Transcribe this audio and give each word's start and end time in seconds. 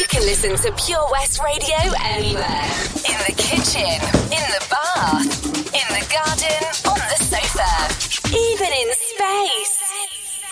You 0.00 0.06
can 0.06 0.22
listen 0.22 0.56
to 0.56 0.72
Pure 0.82 1.08
West 1.12 1.42
Radio 1.44 1.76
anywhere. 2.02 2.64
In 3.04 3.18
the 3.26 3.34
kitchen, 3.36 4.00
in 4.32 4.46
the 4.48 4.66
bath, 4.70 5.46
in 5.74 5.88
the 5.92 6.06
garden, 6.10 6.64
on 6.88 6.98
the 7.10 7.18
sofa, 7.22 7.70
even 8.34 8.72
in 8.72 8.94
space. 8.94 9.76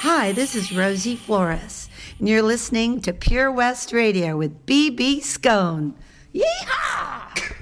Hi, 0.00 0.32
this 0.32 0.54
is 0.54 0.71
Rosie 0.71 1.16
Flores, 1.16 1.88
and 2.19 2.29
you're 2.29 2.42
listening 2.42 3.00
to 3.00 3.14
Pure 3.14 3.53
West 3.53 3.90
Radio 3.90 4.37
with 4.37 4.66
BB 4.66 5.21
Skone. 5.21 5.94
Yeehaw! 6.35 7.54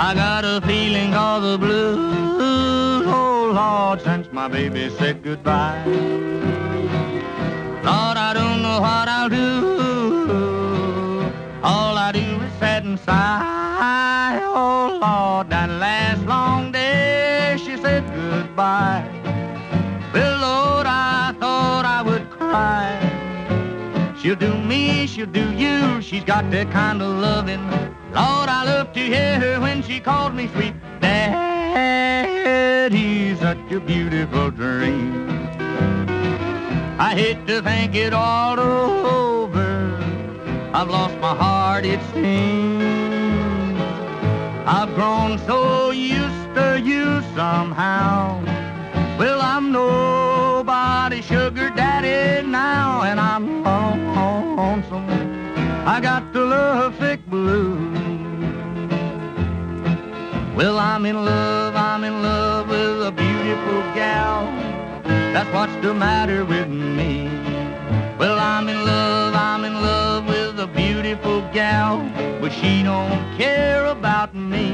I 0.00 0.14
got 0.14 0.44
a 0.44 0.60
feeling 0.66 1.14
of 1.14 1.42
the 1.42 1.58
blues, 1.58 2.07
Lord, 2.07 2.07
since 2.07 2.07
my 4.38 4.46
baby 4.46 4.88
said 4.98 5.20
goodbye. 5.20 5.82
Lord, 7.88 8.16
I 8.28 8.30
don't 8.38 8.62
know 8.62 8.80
what 8.80 9.08
I'll 9.08 9.28
do. 9.28 9.50
All 11.64 11.98
I 11.98 12.12
do 12.12 12.20
is 12.46 12.52
sit 12.60 12.84
and 12.84 13.00
sigh. 13.00 14.38
Oh 14.44 15.00
Lord, 15.02 15.50
that 15.50 15.68
last 15.68 16.22
long 16.24 16.70
day 16.70 17.56
she 17.58 17.76
said 17.78 18.04
goodbye. 18.14 19.04
Well, 20.14 20.36
Lord, 20.48 20.86
I 20.86 21.34
thought 21.40 21.84
I 21.84 22.00
would 22.02 22.30
cry. 22.30 22.94
She'll 24.20 24.36
do 24.36 24.56
me, 24.56 25.08
she'll 25.08 25.26
do 25.26 25.52
you. 25.64 26.00
She's 26.00 26.22
got 26.22 26.48
that 26.52 26.70
kind 26.70 27.02
of 27.02 27.08
loving. 27.08 27.64
Lord, 28.20 28.48
I 28.58 28.62
love 28.66 28.92
to 28.92 29.00
hear 29.00 29.40
her 29.40 29.60
when 29.60 29.82
she 29.82 29.98
calls 29.98 30.32
me 30.32 30.46
sweet. 30.54 30.74
Daddy's 31.74 33.38
such 33.40 33.70
a 33.72 33.80
beautiful 33.80 34.50
dream. 34.50 35.28
I 36.98 37.14
hate 37.14 37.46
to 37.46 37.62
think 37.62 37.94
it 37.94 38.12
all 38.12 38.58
over. 38.58 39.96
I've 40.74 40.88
lost 40.88 41.16
my 41.18 41.34
heart, 41.34 41.84
it 41.84 42.00
seems. 42.12 43.80
I've 44.66 44.94
grown 44.94 45.38
so 45.46 45.90
used 45.90 46.54
to 46.54 46.80
you 46.82 47.22
somehow. 47.34 48.42
Well, 49.18 49.40
I'm 49.40 49.72
nobody's 49.72 51.24
sugar 51.24 51.70
daddy 51.70 52.46
now, 52.46 53.02
and 53.02 53.18
I'm 53.20 53.62
lonesome. 53.64 55.08
I 55.86 56.00
got 56.00 56.32
the 56.32 56.44
love 56.44 56.96
sick 56.98 57.24
blues. 57.26 57.97
Well, 60.58 60.80
I'm 60.80 61.06
in 61.06 61.24
love, 61.24 61.76
I'm 61.76 62.02
in 62.02 62.20
love 62.20 62.68
with 62.68 63.06
a 63.06 63.12
beautiful 63.12 63.80
gal. 63.94 64.44
That's 65.04 65.48
what's 65.54 65.72
the 65.86 65.94
matter 65.94 66.44
with 66.44 66.66
me. 66.66 67.28
Well, 68.18 68.36
I'm 68.40 68.68
in 68.68 68.84
love, 68.84 69.36
I'm 69.36 69.64
in 69.64 69.74
love 69.74 70.26
with 70.26 70.58
a 70.58 70.66
beautiful 70.66 71.42
gal, 71.52 71.98
but 72.40 72.50
she 72.50 72.82
don't 72.82 73.38
care 73.38 73.86
about 73.86 74.34
me. 74.34 74.72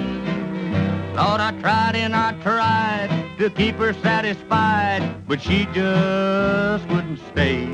Lord, 1.15 1.43
I 1.43 1.55
tried 1.61 1.97
and 1.97 2.17
I 2.17 2.33
tried 2.41 3.37
to 3.39 3.51
keep 3.51 3.75
her 3.75 3.93
satisfied, 3.93 5.03
but 5.29 5.43
she 5.43 5.67
just 5.75 6.89
wouldn't 6.89 7.19
stay. 7.31 7.67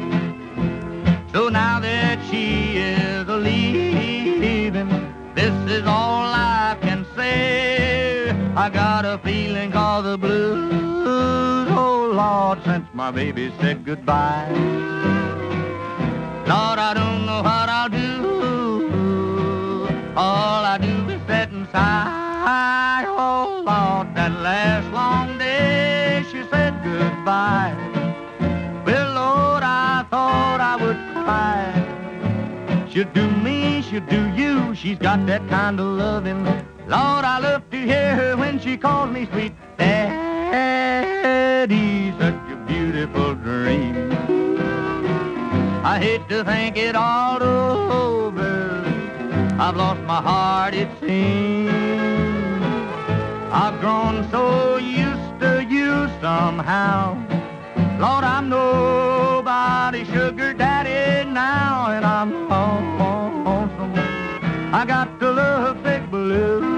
So 1.32 1.48
now 1.48 1.78
that 1.78 2.18
she 2.28 2.76
is 2.76 3.19
I 8.60 8.68
got 8.68 9.06
a 9.06 9.16
feeling 9.24 9.72
called 9.72 10.04
the 10.04 10.18
blues, 10.18 10.70
oh 11.70 12.10
Lord, 12.12 12.62
since 12.62 12.86
my 12.92 13.10
baby 13.10 13.50
said 13.58 13.86
goodbye. 13.86 14.50
Lord, 16.46 16.78
I 16.78 16.92
don't 16.92 17.24
know 17.24 17.40
what 17.40 17.68
I'll 17.70 17.88
do. 17.88 18.18
All 20.14 20.62
I 20.62 20.76
do 20.76 21.08
is 21.08 21.22
sit 21.22 21.48
and 21.48 21.66
sigh. 21.72 23.06
Oh 23.08 23.62
Lord, 23.64 24.14
that 24.14 24.32
last 24.42 24.92
long 24.92 25.38
day 25.38 26.22
she 26.30 26.42
said 26.50 26.74
goodbye. 26.84 27.74
Well, 28.84 29.14
Lord, 29.14 29.62
I 29.62 30.04
thought 30.10 30.60
I 30.60 30.76
would 30.76 31.00
cry. 31.14 32.86
She'll 32.90 33.10
do 33.14 33.26
me, 33.30 33.80
she'll 33.80 34.04
do 34.04 34.28
you. 34.34 34.74
She's 34.74 34.98
got 34.98 35.24
that 35.24 35.48
kind 35.48 35.80
of 35.80 35.86
loving. 35.86 36.69
Lord, 36.90 37.24
I 37.24 37.38
love 37.38 37.70
to 37.70 37.76
hear 37.78 38.16
her 38.16 38.36
when 38.36 38.58
she 38.58 38.76
calls 38.76 39.10
me 39.12 39.24
sweet. 39.30 39.52
Daddy's 39.78 40.02
such 42.18 42.34
a 42.50 42.56
beautiful 42.66 43.36
dream. 43.36 44.10
I 45.84 46.00
hate 46.00 46.28
to 46.30 46.42
think 46.42 46.76
it 46.76 46.96
all 46.96 47.40
over. 47.40 48.82
I've 49.60 49.76
lost 49.76 50.00
my 50.00 50.20
heart, 50.20 50.74
it 50.74 50.88
seems. 50.98 51.70
I've 53.52 53.78
grown 53.78 54.28
so 54.32 54.76
used 54.78 55.38
to 55.42 55.62
you 55.62 56.08
somehow. 56.20 57.14
Lord, 58.00 58.24
I'm 58.24 58.48
nobody's 58.48 60.08
sugar 60.08 60.54
daddy 60.54 61.30
now, 61.30 61.92
and 61.92 62.04
I'm 62.04 62.48
lonesome. 62.48 63.94
I 64.74 64.84
got 64.84 65.20
the 65.20 65.30
love 65.30 65.78
sick 65.84 66.10
blues. 66.10 66.69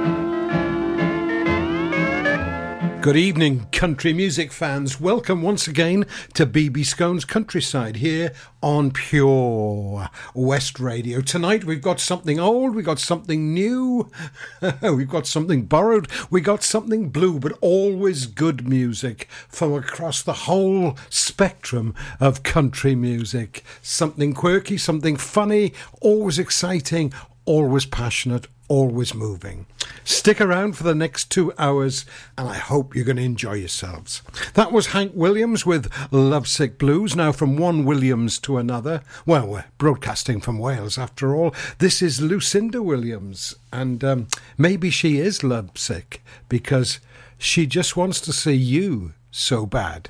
Good 3.03 3.17
evening, 3.17 3.67
country 3.73 4.13
music 4.13 4.53
fans. 4.53 5.01
Welcome 5.01 5.43
once 5.43 5.67
again 5.67 6.07
to 6.35 6.47
BB 6.47 6.87
Skone's 6.87 7.25
Countryside 7.25 7.97
here 7.97 8.33
on 8.63 8.93
Pure 8.93 10.09
West 10.35 10.79
Radio. 10.79 11.21
Tonight 11.21 11.65
we've 11.65 11.83
got 11.83 11.99
something 11.99 12.39
old, 12.39 12.77
we've 12.77 12.85
got 12.85 13.01
something 13.01 13.53
new, 13.53 14.09
we've 14.83 15.11
got 15.11 15.27
something 15.27 15.65
borrowed, 15.65 16.07
we 16.31 16.41
got 16.41 16.63
something 16.63 17.09
blue, 17.09 17.41
but 17.41 17.59
always 17.61 18.27
good 18.27 18.69
music 18.69 19.27
from 19.49 19.75
across 19.75 20.23
the 20.23 20.45
whole 20.45 20.97
spectrum 21.11 21.97
of 22.21 22.45
country 22.45 22.95
music. 22.95 23.65
Something 23.83 24.33
quirky, 24.33 24.79
something 24.79 25.17
funny, 25.17 25.73
always 26.01 26.39
exciting, 26.39 27.13
always 27.45 27.87
passionate, 27.87 28.47
always 28.69 29.15
moving. 29.15 29.67
Stick 30.05 30.41
around 30.41 30.77
for 30.77 30.85
the 30.85 30.95
next 30.95 31.31
two 31.31 31.53
hours, 31.59 32.05
and 32.39 32.49
I 32.49 32.55
hope 32.55 32.95
you're 32.95 33.05
going 33.05 33.17
to 33.17 33.23
enjoy 33.23 33.55
yourselves. 33.55 34.23
That 34.55 34.73
was 34.73 34.89
Hank 34.89 35.13
Williams 35.15 35.67
with 35.67 35.93
Lovesick 36.11 36.79
Blues. 36.79 37.15
Now, 37.15 37.33
from 37.33 37.57
one 37.57 37.85
Williams 37.85 38.39
to 38.41 38.59
another, 38.59 39.03
well, 39.27 39.47
we're 39.47 39.65
broadcasting 39.79 40.41
from 40.41 40.59
Wales 40.59 40.99
after 40.99 41.35
all. 41.35 41.55
This 41.79 42.03
is 42.03 42.21
Lucinda 42.21 42.83
Williams, 42.83 43.55
and 43.73 44.03
um, 44.03 44.29
maybe 44.57 44.91
she 44.91 45.19
is 45.19 45.45
lovesick 45.45 46.23
because 46.49 47.01
she 47.39 47.67
just 47.67 47.97
wants 47.97 48.21
to 48.23 48.33
see 48.33 48.55
you 48.55 49.13
so 49.31 49.67
bad. 49.67 50.09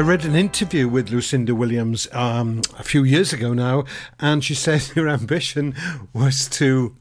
I 0.00 0.02
read 0.02 0.24
an 0.24 0.34
interview 0.34 0.88
with 0.88 1.10
Lucinda 1.10 1.54
Williams 1.54 2.08
um, 2.12 2.62
a 2.78 2.82
few 2.82 3.04
years 3.04 3.34
ago 3.34 3.52
now, 3.52 3.84
and 4.18 4.42
she 4.42 4.54
said 4.64 4.82
her 4.94 5.06
ambition 5.06 5.74
was 6.14 6.48
to 6.52 6.96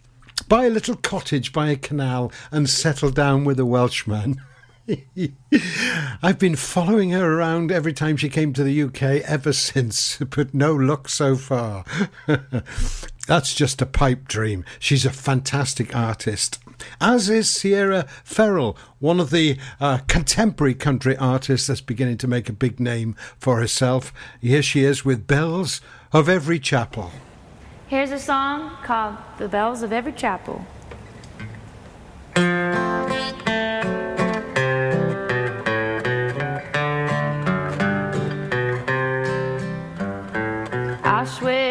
buy 0.50 0.66
a 0.66 0.70
little 0.70 0.98
cottage 0.98 1.54
by 1.54 1.70
a 1.70 1.78
canal 1.78 2.30
and 2.52 2.70
settle 2.70 3.10
down 3.10 3.46
with 3.46 3.58
a 3.58 3.66
Welshman. 3.66 4.42
I've 6.22 6.40
been 6.40 6.58
following 6.58 7.12
her 7.12 7.38
around 7.38 7.72
every 7.72 7.94
time 7.94 8.18
she 8.18 8.28
came 8.28 8.52
to 8.52 8.66
the 8.66 8.84
UK 8.84 9.02
ever 9.24 9.54
since, 9.54 10.18
but 10.36 10.54
no 10.54 10.76
luck 10.76 11.08
so 11.08 11.38
far. 11.38 11.86
That's 13.28 13.56
just 13.56 13.82
a 13.82 13.86
pipe 13.86 14.28
dream. 14.28 14.66
She's 14.78 15.06
a 15.06 15.10
fantastic 15.10 15.96
artist. 15.96 16.60
As 17.02 17.30
is 17.30 17.50
Sierra 17.50 18.06
Ferrell, 18.24 18.78
one 19.00 19.20
of 19.20 19.30
the 19.30 19.58
uh, 19.80 20.00
contemporary 20.08 20.76
country 20.76 21.16
artists 21.18 21.68
that's 21.68 21.82
beginning 21.82 22.18
to 22.20 22.28
make 22.28 22.50
a 22.50 22.54
big 22.54 22.80
name 22.80 23.16
for 23.38 23.60
herself. 23.60 24.14
Here 24.42 24.62
she 24.62 24.84
is 24.84 25.06
with 25.06 25.28
Bells 25.28 25.82
of 26.12 26.28
Every 26.30 26.60
Chapel. 26.60 27.12
Here's 27.88 28.12
a 28.12 28.20
song 28.20 28.78
called 28.84 29.18
The 29.38 29.48
Bells 29.48 29.82
of 29.82 29.92
Every 29.92 30.14
Chapel. 30.14 30.66
I 41.12 41.26
swear 41.26 41.69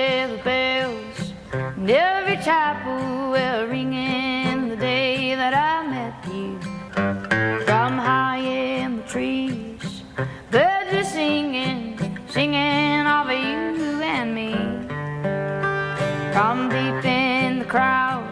From 16.38 16.68
deep 16.68 17.04
in 17.04 17.58
the 17.58 17.64
crowd, 17.64 18.22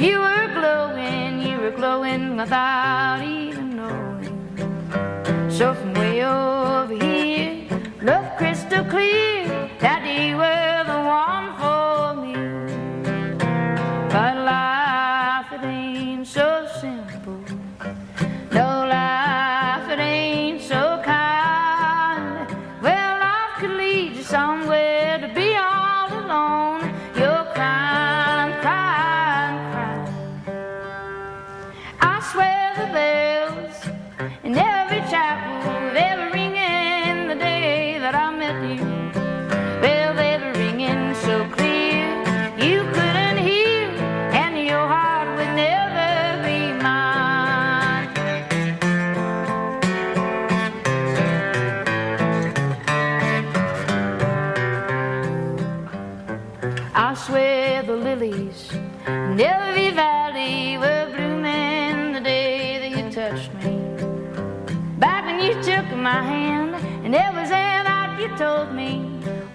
you 0.00 0.18
were 0.18 0.48
glowing, 0.54 1.40
you 1.40 1.56
were 1.56 1.70
glowing 1.70 2.36
without 2.36 3.22
even 3.22 3.76
knowing. 3.76 5.48
So 5.48 5.72
from 5.72 5.94
way 5.94 6.24
over 6.24 6.92
here, 6.92 7.68
look 8.02 8.24
crystal 8.38 8.84
clear 8.86 9.46
that 9.78 10.02
you 10.04 10.36
were 10.36 10.82
the 10.92 11.00
one 11.22 11.48
for 11.60 12.14
me. 12.22 12.34
But 14.10 14.34
life, 14.38 15.52
it 15.52 15.64
ain't 15.64 16.26
so 16.26 16.66
simple. 16.80 17.61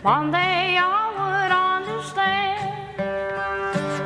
One 0.07 0.31
day 0.31 0.77
I 0.80 0.88
would 1.18 1.51
understand. 1.75 2.95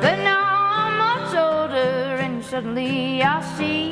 But 0.02 0.16
now 0.30 0.48
I'm 0.80 0.94
much 0.98 1.32
older, 1.46 2.16
and 2.24 2.44
suddenly 2.44 3.22
I 3.22 3.40
see 3.56 3.91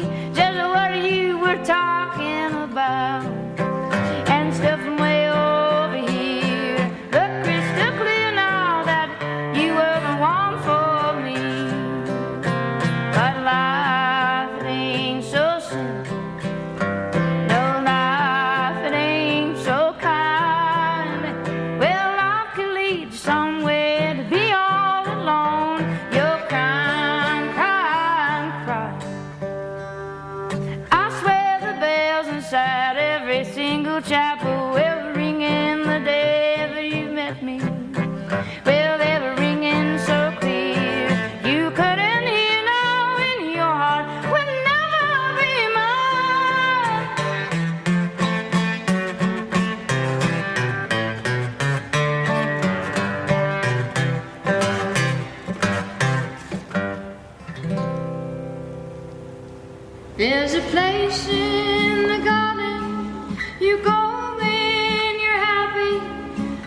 There's 60.20 60.53
a 60.53 60.60
place 60.69 61.29
in 61.29 62.06
the 62.06 62.22
garden 62.22 63.39
you 63.58 63.79
go 63.82 64.36
when 64.36 65.19
you're 65.19 65.43
happy. 65.50 65.96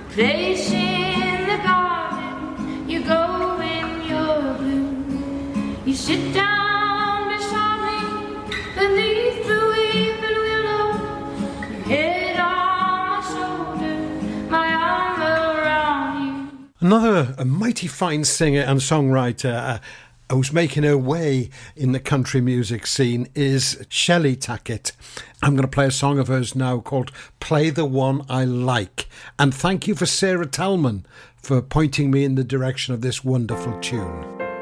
Place 0.10 0.72
in 0.72 1.46
the 1.46 1.60
garden 1.64 2.90
you 2.90 3.04
go 3.04 3.56
when 3.60 4.10
you're 4.10 4.56
blue. 4.58 5.78
You 5.86 5.94
sit 5.94 6.34
down 6.34 7.30
beside 7.30 7.80
me 7.86 8.00
beneath 8.74 9.46
the 9.46 9.60
weeping 9.72 10.40
willow. 10.46 10.90
Your 11.70 11.98
head 11.98 12.40
on 12.40 13.06
my 13.06 13.22
shoulder, 13.34 14.50
my 14.50 14.74
arm 14.74 15.22
around 15.22 16.26
you. 16.26 16.70
Another 16.80 17.36
a 17.38 17.46
mighty 17.46 17.86
fine 17.86 18.24
singer 18.24 18.62
and 18.62 18.80
songwriter 18.80 19.54
uh, 19.54 19.80
who's 20.32 20.54
making 20.54 20.84
her 20.84 20.98
way 20.98 21.50
in 21.76 21.92
the 21.92 22.00
country 22.00 22.42
music 22.42 22.88
scene 22.88 23.28
is 23.36 23.86
Shelley 23.90 24.36
Tackett. 24.36 24.94
I'm 25.42 25.56
going 25.56 25.64
to 25.64 25.68
play 25.68 25.88
a 25.88 25.92
song 25.92 26.20
of 26.20 26.28
hers 26.28 26.56
now 26.56 26.80
called 26.80 27.12
Play 27.40 27.70
the 27.70 27.86
One 27.86 28.26
I 28.30 28.46
Like. 28.46 29.08
And 29.38 29.54
thank 29.54 29.88
you 29.88 29.96
for 29.96 30.06
Sarah 30.06 30.48
Talman 30.48 31.06
for 31.36 31.62
pointing 31.62 32.10
me 32.10 32.24
in 32.24 32.36
the 32.36 32.44
direction 32.44 32.94
of 32.94 33.02
this 33.02 33.24
wonderful 33.24 33.80
tune. 33.80 34.53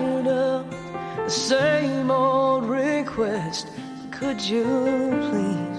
The 0.00 0.64
same 1.28 2.10
old 2.10 2.64
request. 2.64 3.68
Could 4.10 4.40
you 4.40 4.64
please 5.30 5.73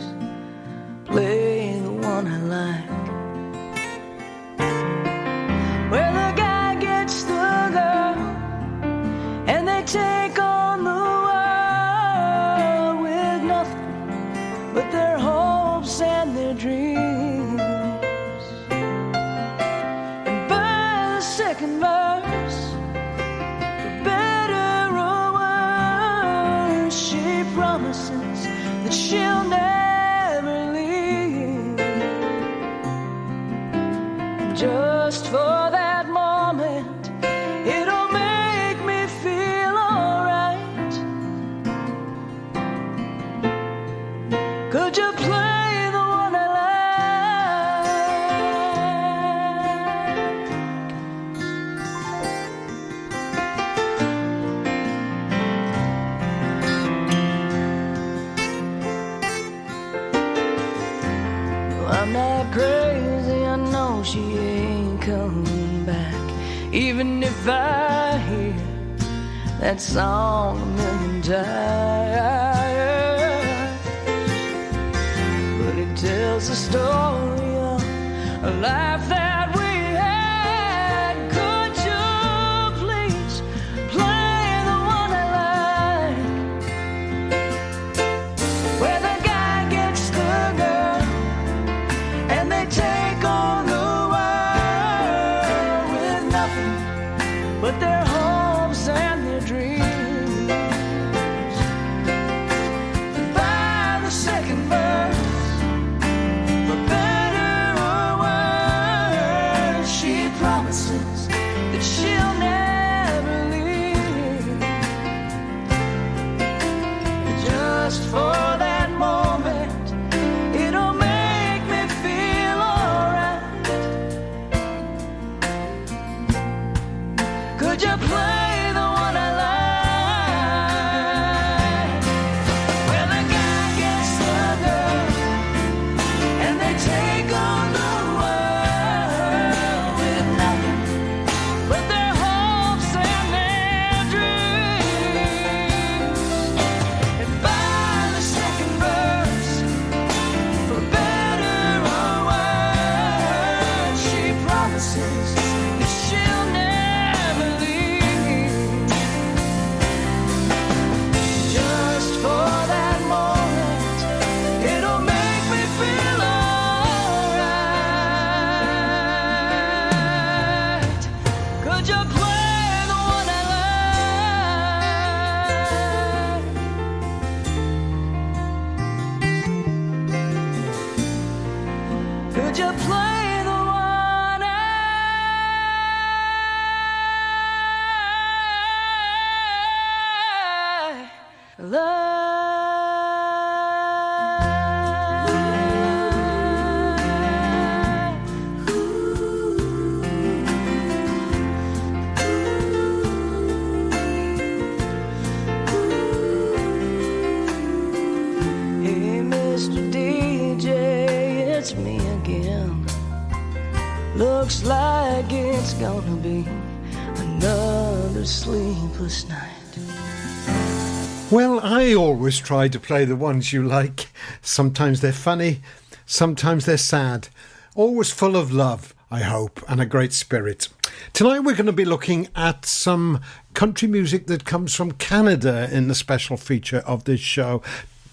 always 222.25 222.39
try 222.39 222.67
to 222.67 222.79
play 222.79 223.05
the 223.05 223.15
ones 223.15 223.53
you 223.53 223.61
like. 223.61 224.07
Sometimes 224.41 224.99
they're 224.99 225.13
funny, 225.13 225.61
sometimes 226.07 226.65
they're 226.65 226.75
sad. 226.75 227.27
Always 227.75 228.09
full 228.09 228.35
of 228.35 228.51
love, 228.51 228.95
I 229.11 229.19
hope, 229.19 229.61
and 229.69 229.79
a 229.79 229.85
great 229.85 230.11
spirit. 230.11 230.67
Tonight 231.13 231.41
we're 231.41 231.53
going 231.53 231.67
to 231.67 231.71
be 231.71 231.85
looking 231.85 232.27
at 232.35 232.65
some 232.65 233.21
country 233.53 233.87
music 233.87 234.25
that 234.25 234.43
comes 234.43 234.73
from 234.73 234.93
Canada 234.93 235.69
in 235.71 235.87
the 235.87 235.93
special 235.93 236.35
feature 236.35 236.79
of 236.87 237.03
this 237.03 237.19
show. 237.19 237.61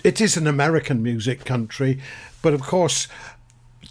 It 0.04 0.20
is 0.20 0.36
an 0.36 0.46
American 0.46 1.02
music 1.02 1.46
country, 1.46 1.98
but 2.42 2.52
of 2.52 2.60
course, 2.60 3.08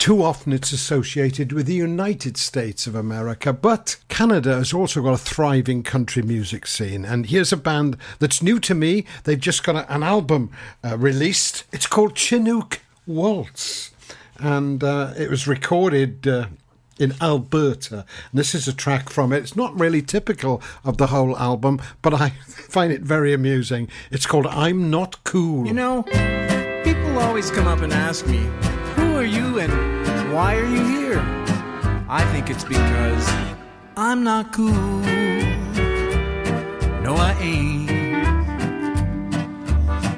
too 0.02 0.24
often 0.24 0.52
it's 0.52 0.72
associated 0.72 1.54
with 1.54 1.68
the 1.68 1.76
United 1.76 2.36
States 2.36 2.88
of 2.88 2.96
America, 2.96 3.54
but 3.54 3.98
Canada 4.08 4.56
has 4.56 4.74
also 4.74 5.00
got 5.00 5.14
a 5.14 5.18
thriving 5.18 5.84
country 5.84 6.24
music 6.24 6.66
scene. 6.66 7.06
And 7.06 7.28
here's 7.28 7.54
a 7.54 7.58
band 7.58 7.98
that's 8.18 8.42
new 8.42 8.60
to 8.62 8.74
me. 8.74 9.06
They've 9.26 9.40
just 9.40 9.64
got 9.64 9.76
a- 9.76 9.94
an 9.94 10.02
album 10.02 10.50
uh, 10.84 10.98
released. 10.98 11.66
It's 11.72 11.86
called 11.86 12.16
Chinook 12.18 12.80
Waltz, 13.06 13.92
and 14.40 14.84
uh, 14.84 15.14
it 15.20 15.30
was 15.30 15.48
recorded. 15.48 16.28
Uh, 16.28 16.48
in 17.00 17.14
Alberta. 17.20 18.06
And 18.32 18.40
this 18.40 18.54
is 18.54 18.68
a 18.68 18.74
track 18.74 19.10
from 19.10 19.34
it. 19.34 19.38
It's 19.38 19.56
not 19.56 19.80
really 19.80 20.04
typical 20.04 20.62
of 20.84 20.98
the 20.98 21.08
whole 21.08 21.36
album, 21.36 21.82
but 22.04 22.14
I 22.14 22.30
find 22.70 22.94
it 22.94 23.02
very 23.02 23.34
amusing. 23.34 23.88
It's 24.12 24.28
called 24.28 24.46
I'm 24.46 24.92
Not 24.92 25.24
Cool. 25.24 25.66
You 25.66 25.74
know, 25.74 26.04
people 26.84 27.18
always 27.18 27.50
come 27.50 27.66
up 27.66 27.80
and 27.80 27.92
ask 27.92 28.28
me, 28.28 28.48
Who 28.98 29.16
are 29.16 29.24
you 29.26 29.58
and 29.58 29.91
why 30.32 30.56
are 30.56 30.66
you 30.66 30.84
here? 30.86 31.20
I 32.08 32.24
think 32.32 32.50
it's 32.50 32.64
because 32.64 33.28
I'm 33.98 34.24
not 34.24 34.54
cool. 34.54 35.02
No, 37.04 37.16
I 37.16 37.36
ain't. 37.42 37.92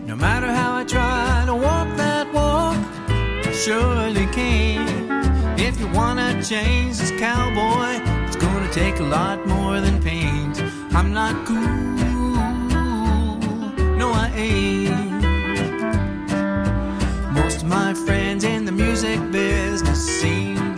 No 0.05 0.15
matter 0.15 0.53
how 0.53 0.77
I 0.77 0.83
try 0.83 1.43
to 1.47 1.55
walk 1.55 1.87
that 1.97 2.31
walk, 2.31 2.77
I 3.09 3.51
surely 3.53 4.27
can't. 4.27 5.59
If 5.59 5.79
you 5.79 5.87
wanna 5.87 6.43
change 6.43 6.97
this 6.99 7.11
cowboy, 7.19 7.99
it's 8.27 8.35
gonna 8.35 8.71
take 8.71 8.99
a 8.99 9.03
lot 9.17 9.47
more 9.47 9.81
than 9.81 9.99
paint. 10.01 10.61
I'm 10.93 11.11
not 11.11 11.45
cool. 11.47 11.57
No, 13.97 14.11
I 14.11 14.31
ain't. 14.35 14.93
Most 17.33 17.63
of 17.63 17.67
my 17.67 17.95
friends 18.05 18.43
in 18.43 18.65
the 18.65 18.71
music 18.71 19.19
seem 19.33 19.72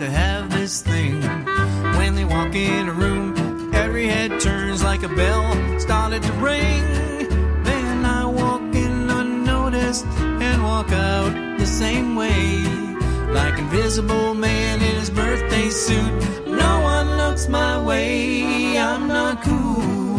to 0.06 0.12
have 0.12 0.50
this 0.50 0.82
thing. 0.82 1.20
When 1.98 2.14
they 2.14 2.24
walk 2.24 2.54
in 2.54 2.88
a 2.88 2.92
room, 2.92 3.74
every 3.74 4.06
head 4.06 4.40
turns 4.40 4.84
like 4.84 5.02
a 5.02 5.08
bell 5.08 5.44
started 5.80 6.22
to 6.22 6.32
ring. 6.34 6.84
Then 7.64 8.04
I 8.04 8.24
walk 8.24 8.62
in 8.84 9.10
unnoticed 9.10 10.06
and 10.46 10.62
walk 10.62 10.92
out 10.92 11.58
the 11.58 11.66
same 11.66 12.14
way. 12.14 12.62
Like 13.38 13.58
invisible 13.58 14.34
man 14.34 14.80
in 14.80 14.94
his 15.00 15.10
birthday 15.10 15.70
suit. 15.70 16.46
No 16.46 16.72
one 16.82 17.16
looks 17.16 17.48
my 17.48 17.82
way. 17.82 18.78
I'm 18.78 19.08
not 19.08 19.42
cool. 19.42 20.18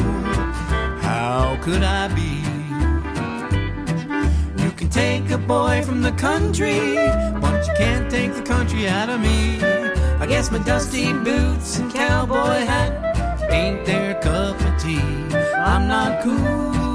How 1.00 1.58
could 1.64 1.84
I 1.84 2.10
be? 2.10 2.47
Can 4.78 4.90
take 4.90 5.32
a 5.32 5.40
boy 5.40 5.82
from 5.84 6.04
the 6.04 6.12
country, 6.12 6.96
but 7.42 7.66
you 7.66 7.74
can't 7.76 8.12
take 8.12 8.36
the 8.36 8.44
country 8.44 8.88
out 8.88 9.10
of 9.10 9.20
me. 9.20 9.60
I 10.20 10.28
guess 10.28 10.52
my 10.52 10.60
dusty 10.60 11.14
boots 11.14 11.80
and 11.80 11.92
cowboy 11.92 12.60
hat 12.72 12.92
ain't 13.50 13.88
their 13.88 14.14
cup 14.22 14.62
of 14.62 14.80
tea. 14.80 15.00
I'm 15.56 15.88
not 15.88 16.22
cool. 16.22 16.87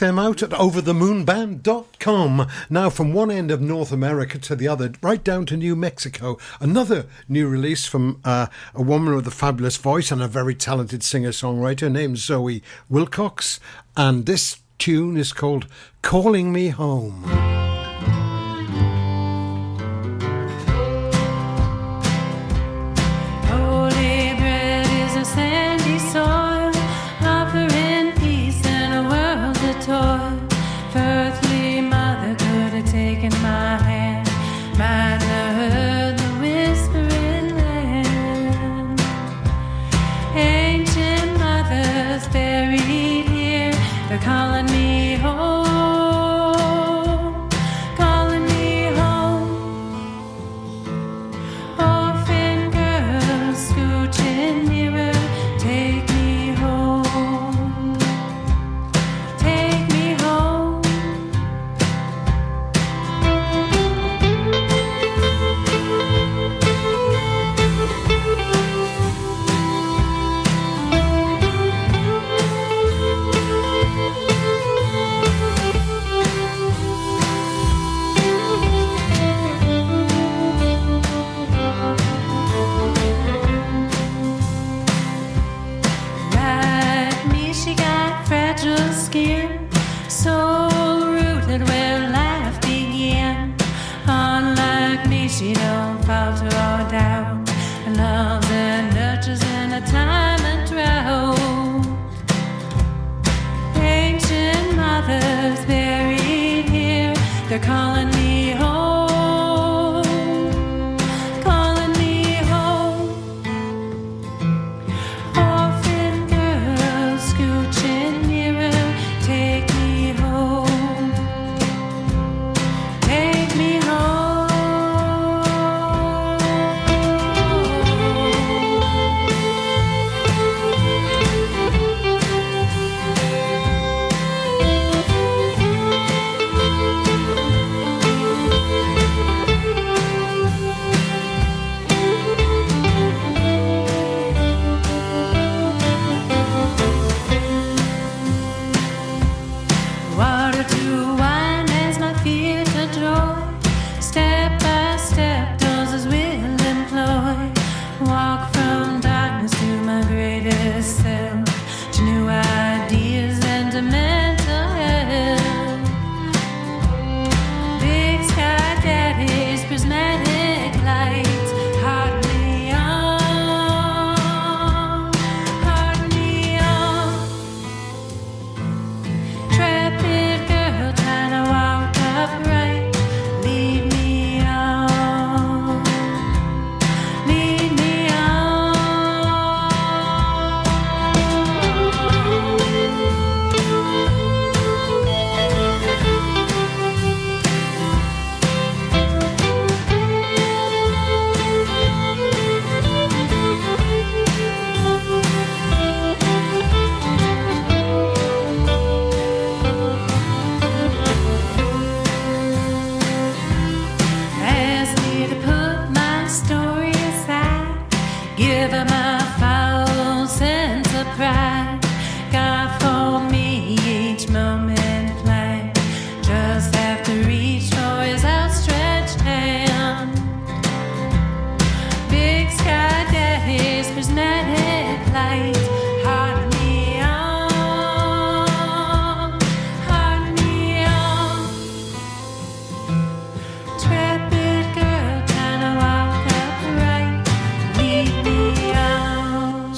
them 0.00 0.18
out 0.18 0.42
at 0.42 0.50
overthemoonband.com. 0.50 2.48
Now, 2.68 2.90
from 2.90 3.12
one 3.12 3.30
end 3.30 3.50
of 3.50 3.60
North 3.60 3.92
America 3.92 4.38
to 4.38 4.56
the 4.56 4.66
other, 4.68 4.92
right 5.02 5.22
down 5.22 5.46
to 5.46 5.56
New 5.56 5.76
Mexico, 5.76 6.36
another 6.58 7.06
new 7.28 7.46
release 7.48 7.86
from 7.86 8.20
uh, 8.24 8.48
a 8.74 8.82
woman 8.82 9.14
with 9.14 9.26
a 9.26 9.30
fabulous 9.30 9.76
voice 9.76 10.10
and 10.10 10.22
a 10.22 10.28
very 10.28 10.54
talented 10.54 11.02
singer 11.02 11.30
songwriter 11.30 11.90
named 11.90 12.18
Zoe 12.18 12.62
Wilcox. 12.88 13.60
And 13.96 14.26
this 14.26 14.58
tune 14.78 15.16
is 15.16 15.32
called 15.32 15.66
Calling 16.02 16.52
Me 16.52 16.68
Home. 16.68 17.39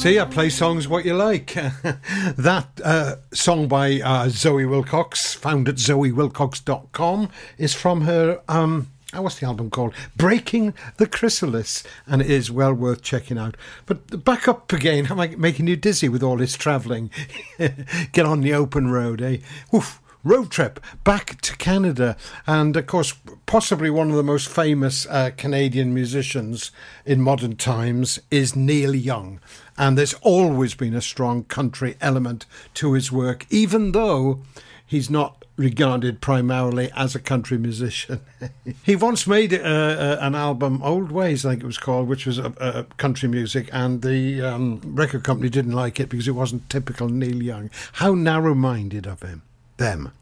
See, 0.03 0.19
I 0.19 0.25
play 0.25 0.51
songs 0.51 0.89
what 0.89 1.05
you 1.05 1.15
like. 1.15 1.55
that 1.55 2.67
uh, 2.85 3.15
song 3.33 3.69
by 3.69 4.01
uh, 4.01 4.31
Zoe 4.31 4.67
Wilcox, 4.67 5.33
found 5.35 5.69
at 5.69 5.77
zoewilcox.com, 5.77 7.29
is 7.57 7.73
from 7.73 8.01
her. 8.01 8.43
Um, 8.49 8.91
uh, 9.17 9.23
what's 9.23 9.39
the 9.39 9.47
album 9.47 9.71
called? 9.71 9.95
Breaking 10.17 10.75
the 10.97 11.07
Chrysalis, 11.07 11.85
and 12.05 12.21
it 12.21 12.29
is 12.29 12.51
well 12.51 12.75
worth 12.75 13.01
checking 13.01 13.39
out. 13.39 13.57
But 13.87 14.25
back 14.25 14.49
up 14.49 14.73
again, 14.73 15.07
am 15.11 15.21
I 15.21 15.37
making 15.37 15.69
you 15.69 15.77
dizzy 15.77 16.09
with 16.09 16.25
all 16.25 16.39
this 16.39 16.57
travelling? 16.57 17.13
Get 17.59 18.27
on 18.27 18.41
the 18.41 18.55
open 18.55 18.91
road, 18.91 19.23
eh? 19.23 19.37
Oof 19.73 20.02
road 20.25 20.51
trip 20.51 20.81
back 21.05 21.41
to 21.43 21.57
Canada. 21.57 22.17
And 22.47 22.77
of 22.77 22.87
course, 22.87 23.15
possibly 23.47 23.91
one 23.91 24.11
of 24.11 24.17
the 24.17 24.23
most 24.23 24.49
famous 24.49 25.07
uh, 25.07 25.31
Canadian 25.37 25.93
musicians 25.95 26.71
in 27.05 27.21
modern 27.21 27.57
times 27.57 28.21
is 28.31 28.57
Neil 28.57 28.95
Young. 28.95 29.41
And 29.77 29.97
there's 29.97 30.15
always 30.15 30.75
been 30.75 30.95
a 30.95 31.03
strong 31.03 31.45
country 31.45 31.97
element 32.01 32.47
to 32.75 32.93
his 32.93 33.11
work, 33.11 33.47
even 33.51 33.93
though 33.93 34.41
he's 34.87 35.11
not 35.11 35.45
regarded 35.57 36.21
primarily 36.21 36.91
as 36.97 37.15
a 37.15 37.21
country 37.21 37.59
musician. 37.59 38.21
he 38.85 38.97
once 38.97 39.27
made 39.27 39.53
uh, 39.53 39.59
uh, 39.59 40.19
an 40.21 40.35
album, 40.35 40.83
Old 40.83 41.13
Ways, 41.13 41.45
I 41.45 41.51
think 41.51 41.63
it 41.63 41.67
was 41.67 41.79
called, 41.79 42.09
which 42.09 42.27
was 42.27 42.39
a, 42.39 42.87
country 42.97 43.29
music, 43.29 43.69
and 43.73 44.03
the 44.03 44.41
um, 44.41 44.81
record 44.85 45.25
company 45.25 45.51
didn't 45.51 45.73
like 45.73 46.01
it 46.01 46.09
because 46.09 46.29
it 46.29 46.33
wasn't 46.33 46.69
typical 46.71 47.09
Neil 47.09 47.43
Young. 47.43 47.71
How 47.95 48.15
narrow 48.15 48.55
minded 48.55 49.07
of 49.07 49.23
him 49.23 49.43
them. 49.83 50.13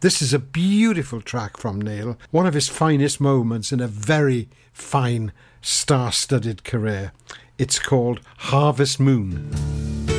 This 0.00 0.22
is 0.22 0.32
a 0.32 0.38
beautiful 0.38 1.20
track 1.20 1.58
from 1.58 1.78
Neil, 1.78 2.16
one 2.30 2.46
of 2.46 2.54
his 2.54 2.70
finest 2.70 3.20
moments 3.20 3.70
in 3.70 3.80
a 3.80 3.86
very 3.86 4.48
fine, 4.72 5.30
star 5.60 6.10
studded 6.10 6.64
career. 6.64 7.12
It's 7.58 7.78
called 7.78 8.22
Harvest 8.38 8.98
Moon. 8.98 10.13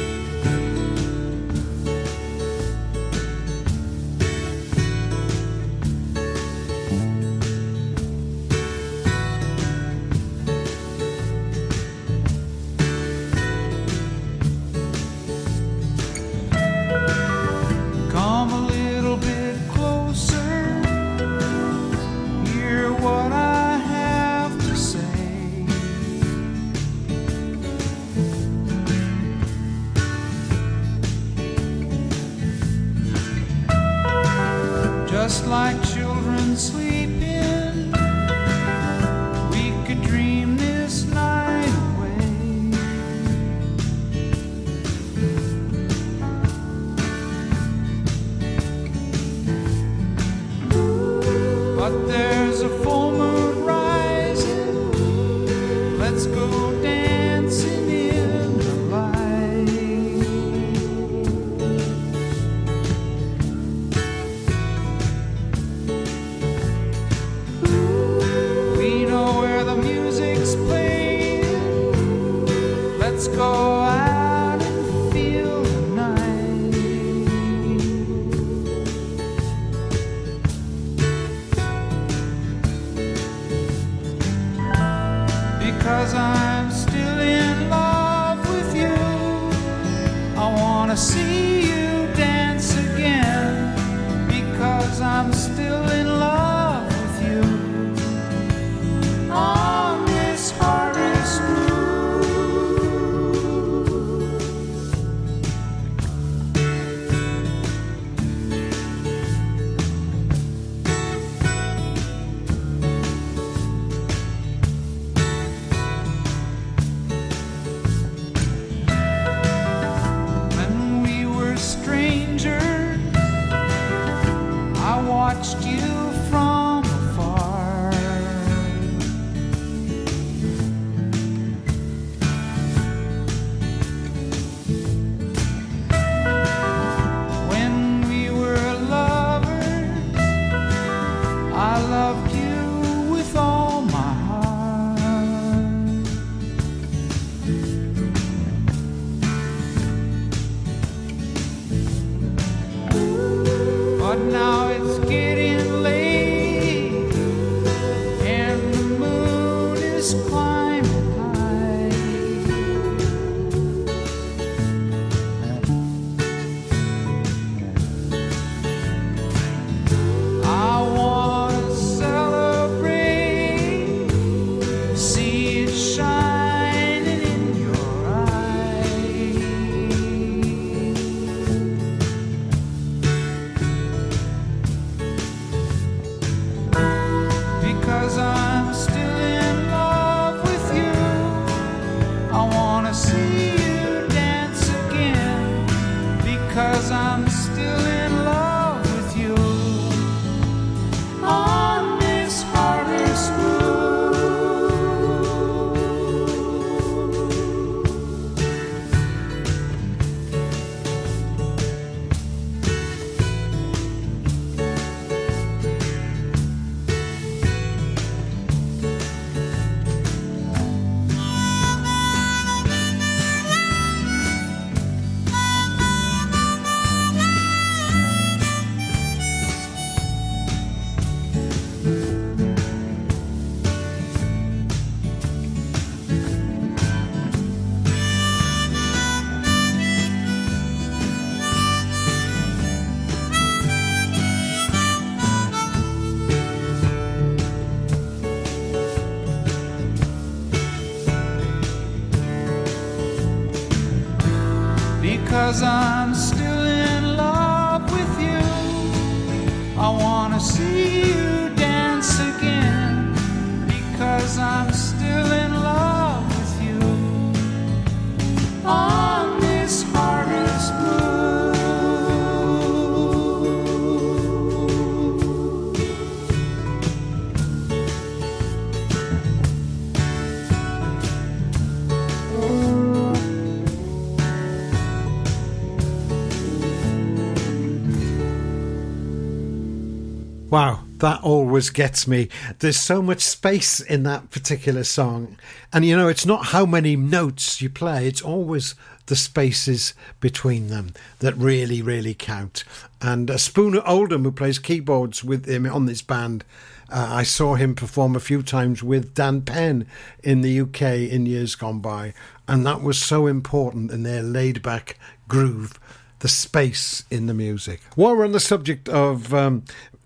That 291.00 291.22
always 291.24 291.70
gets 291.70 292.08
me. 292.08 292.30
There's 292.60 292.80
so 292.80 293.02
much 293.02 293.22
space 293.22 293.80
in 293.80 294.04
that 294.04 294.32
particular 294.32 294.84
song. 294.84 295.38
And 295.74 295.86
you 295.86 295.96
know, 295.96 296.08
it's 296.08 296.26
not 296.26 296.48
how 296.48 296.66
many 296.66 296.96
notes 296.96 297.62
you 297.62 297.70
play, 297.70 298.08
it's 298.08 298.22
always 298.22 298.76
the 299.08 299.16
spaces 299.16 299.94
between 300.20 300.68
them 300.70 300.94
that 301.20 301.36
really, 301.36 301.82
really 301.82 302.14
count. 302.14 302.64
And 303.02 303.30
uh, 303.30 303.38
Spooner 303.38 303.84
Oldham, 303.86 304.24
who 304.24 304.32
plays 304.32 304.58
keyboards 304.58 305.24
with 305.24 305.48
him 305.48 305.66
on 305.68 305.86
this 305.86 306.02
band, 306.02 306.44
uh, 306.90 307.08
I 307.12 307.24
saw 307.24 307.56
him 307.56 307.76
perform 307.76 308.16
a 308.16 308.20
few 308.20 308.42
times 308.42 308.82
with 308.84 309.14
Dan 309.14 309.42
Penn 309.42 309.88
in 310.24 310.42
the 310.42 310.62
UK 310.62 310.82
in 311.12 311.26
years 311.26 311.56
gone 311.56 311.80
by. 311.80 312.14
And 312.48 312.66
that 312.66 312.82
was 312.82 313.02
so 313.02 313.28
important 313.28 313.92
in 313.92 314.04
their 314.04 314.24
laid 314.24 314.62
back 314.62 314.98
groove 315.28 315.80
the 316.20 316.28
space 316.30 317.04
in 317.12 317.28
the 317.28 317.34
music. 317.34 317.82
While 317.96 318.16
we're 318.16 318.26
on 318.26 318.32
the 318.32 318.40
subject 318.40 318.90
of 318.90 319.34
um, 319.34 319.64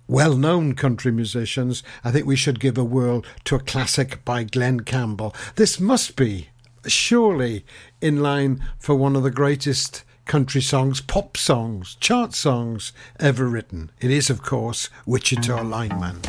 well 0.09 0.35
known 0.35 0.73
country 0.73 1.11
musicians, 1.11 1.83
I 2.03 2.11
think 2.11 2.25
we 2.25 2.35
should 2.35 2.59
give 2.59 2.77
a 2.77 2.83
whirl 2.83 3.23
to 3.45 3.55
a 3.55 3.59
classic 3.59 4.25
by 4.25 4.43
Glen 4.43 4.81
Campbell. 4.81 5.33
This 5.55 5.79
must 5.79 6.15
be, 6.17 6.49
surely, 6.85 7.63
in 8.01 8.21
line 8.21 8.61
for 8.79 8.95
one 8.95 9.15
of 9.15 9.23
the 9.23 9.31
greatest 9.31 10.03
country 10.25 10.61
songs, 10.61 10.99
pop 11.01 11.37
songs, 11.37 11.95
chart 11.99 12.33
songs 12.33 12.91
ever 13.19 13.47
written. 13.47 13.91
It 14.01 14.11
is, 14.11 14.29
of 14.29 14.41
course, 14.41 14.89
Wichita 15.05 15.63
Lineman. 15.63 16.19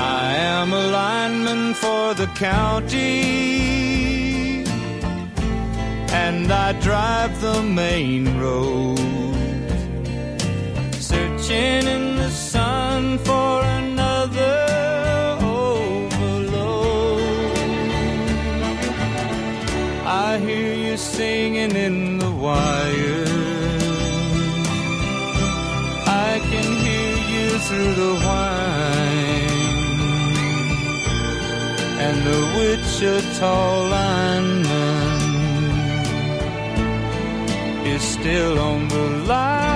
I 0.00 0.34
am 0.36 0.72
a 0.72 0.86
lineman 0.88 1.74
for 1.74 2.14
the 2.14 2.26
county, 2.34 3.97
and 6.10 6.50
I 6.50 6.72
drive 6.80 7.40
the 7.40 7.62
main 7.62 8.38
road, 8.38 8.98
searching 10.94 11.86
in 11.86 12.16
the 12.16 12.30
sun 12.30 13.18
for 13.18 13.62
another 13.62 14.66
overload. 15.42 17.20
I 20.06 20.38
hear 20.38 20.74
you 20.74 20.96
singing 20.96 21.76
in 21.76 22.18
the 22.18 22.30
wire. 22.30 23.26
I 26.06 26.40
can 26.50 26.68
hear 26.86 27.16
you 27.34 27.58
through 27.58 27.94
the 27.94 28.14
whine 28.24 29.28
and 32.00 32.16
the 32.24 32.40
Wichita 32.56 33.88
lineman 33.90 34.87
is 37.98 38.04
still 38.04 38.58
on 38.58 38.88
the 38.88 39.06
line. 39.26 39.68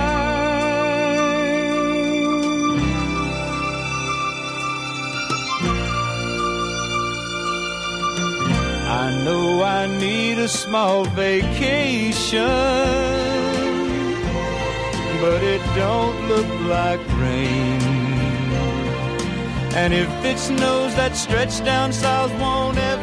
I 9.03 9.05
know 9.25 9.63
I 9.63 9.87
need 9.87 10.37
a 10.39 10.47
small 10.47 11.05
vacation, 11.05 12.39
but 15.23 15.39
it 15.53 15.63
don't 15.75 16.17
look 16.31 16.49
like 16.75 17.01
rain. 17.23 17.81
And 19.81 19.93
if 19.93 20.11
it 20.23 20.37
snows, 20.37 20.95
that 20.95 21.15
stretch 21.15 21.55
down 21.65 21.91
south 21.91 22.31
won't 22.39 22.77
ever 22.77 23.02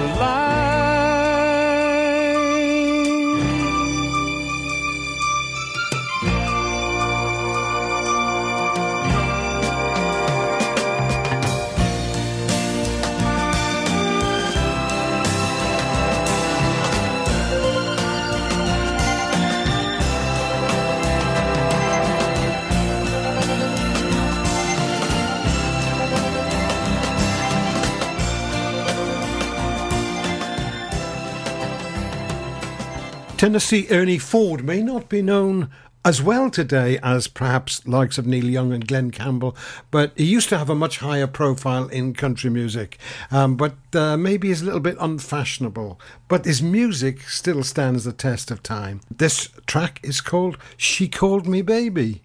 Tennessee 33.41 33.87
Ernie 33.89 34.19
Ford 34.19 34.63
may 34.63 34.83
not 34.83 35.09
be 35.09 35.23
known 35.23 35.71
as 36.05 36.21
well 36.21 36.51
today 36.51 36.99
as 37.01 37.27
perhaps 37.27 37.87
likes 37.87 38.19
of 38.19 38.27
Neil 38.27 38.45
Young 38.45 38.71
and 38.71 38.87
Glen 38.87 39.09
Campbell, 39.09 39.57
but 39.89 40.11
he 40.15 40.25
used 40.25 40.47
to 40.49 40.59
have 40.59 40.69
a 40.69 40.75
much 40.75 40.99
higher 40.99 41.25
profile 41.25 41.87
in 41.87 42.13
country 42.13 42.51
music. 42.51 42.99
Um, 43.31 43.55
but 43.55 43.77
uh, 43.95 44.15
maybe 44.15 44.49
he's 44.49 44.61
a 44.61 44.65
little 44.65 44.79
bit 44.79 44.95
unfashionable. 44.99 45.99
But 46.27 46.45
his 46.45 46.61
music 46.61 47.21
still 47.21 47.63
stands 47.63 48.03
the 48.03 48.13
test 48.13 48.51
of 48.51 48.61
time. 48.61 49.01
This 49.09 49.49
track 49.65 49.99
is 50.03 50.21
called 50.21 50.59
She 50.77 51.07
Called 51.07 51.47
Me 51.47 51.63
Baby. 51.63 52.21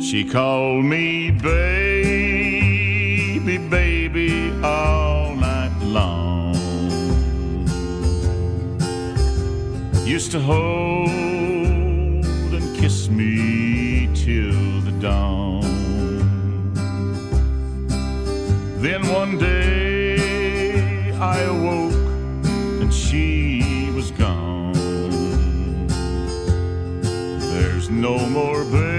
She 0.00 0.24
called 0.24 0.84
me 0.84 1.30
baby, 1.30 1.75
Used 10.06 10.30
to 10.30 10.40
hold 10.40 11.08
and 11.08 12.76
kiss 12.76 13.08
me 13.08 14.08
till 14.14 14.80
the 14.82 14.92
dawn. 15.00 15.62
Then 18.78 19.04
one 19.08 19.36
day 19.36 21.10
I 21.20 21.40
awoke 21.40 21.92
and 22.80 22.94
she 22.94 23.90
was 23.96 24.12
gone. 24.12 24.72
There's 27.40 27.90
no 27.90 28.16
more 28.28 28.64
baby, 28.64 28.95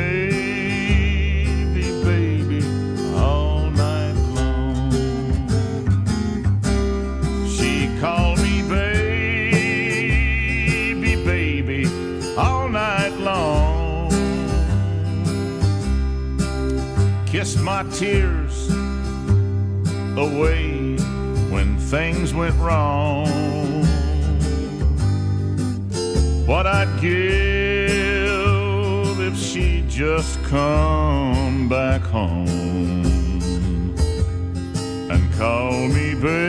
Kissed 17.38 17.60
my 17.60 17.84
tears 17.92 18.68
away 20.18 20.98
when 21.52 21.78
things 21.78 22.34
went 22.34 22.56
wrong. 22.56 23.28
What 26.48 26.66
I'd 26.66 27.00
give 27.00 27.20
if 29.20 29.38
she'd 29.38 29.88
just 29.88 30.42
come 30.46 31.70
back 31.70 32.02
home 32.02 33.06
and 35.12 35.34
call 35.34 35.88
me 35.90 36.16
baby, 36.16 36.47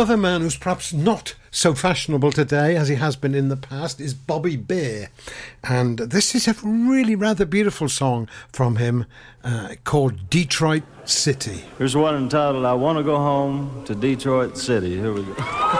Another 0.00 0.16
man 0.16 0.40
who's 0.40 0.56
perhaps 0.56 0.94
not 0.94 1.34
so 1.50 1.74
fashionable 1.74 2.32
today 2.32 2.74
as 2.74 2.88
he 2.88 2.94
has 2.94 3.16
been 3.16 3.34
in 3.34 3.50
the 3.50 3.56
past 3.56 4.00
is 4.00 4.14
Bobby 4.14 4.56
Bare. 4.56 5.10
And 5.62 5.98
this 5.98 6.34
is 6.34 6.48
a 6.48 6.56
really 6.64 7.14
rather 7.14 7.44
beautiful 7.44 7.86
song 7.86 8.26
from 8.50 8.76
him 8.76 9.04
uh, 9.44 9.74
called 9.84 10.30
Detroit 10.30 10.84
City. 11.04 11.64
Here's 11.76 11.94
one 11.94 12.16
entitled 12.16 12.64
I 12.64 12.72
Want 12.72 12.96
to 12.96 13.04
Go 13.04 13.16
Home 13.16 13.84
to 13.84 13.94
Detroit 13.94 14.56
City. 14.56 14.96
Here 14.96 15.12
we 15.12 15.22
go. 15.22 15.34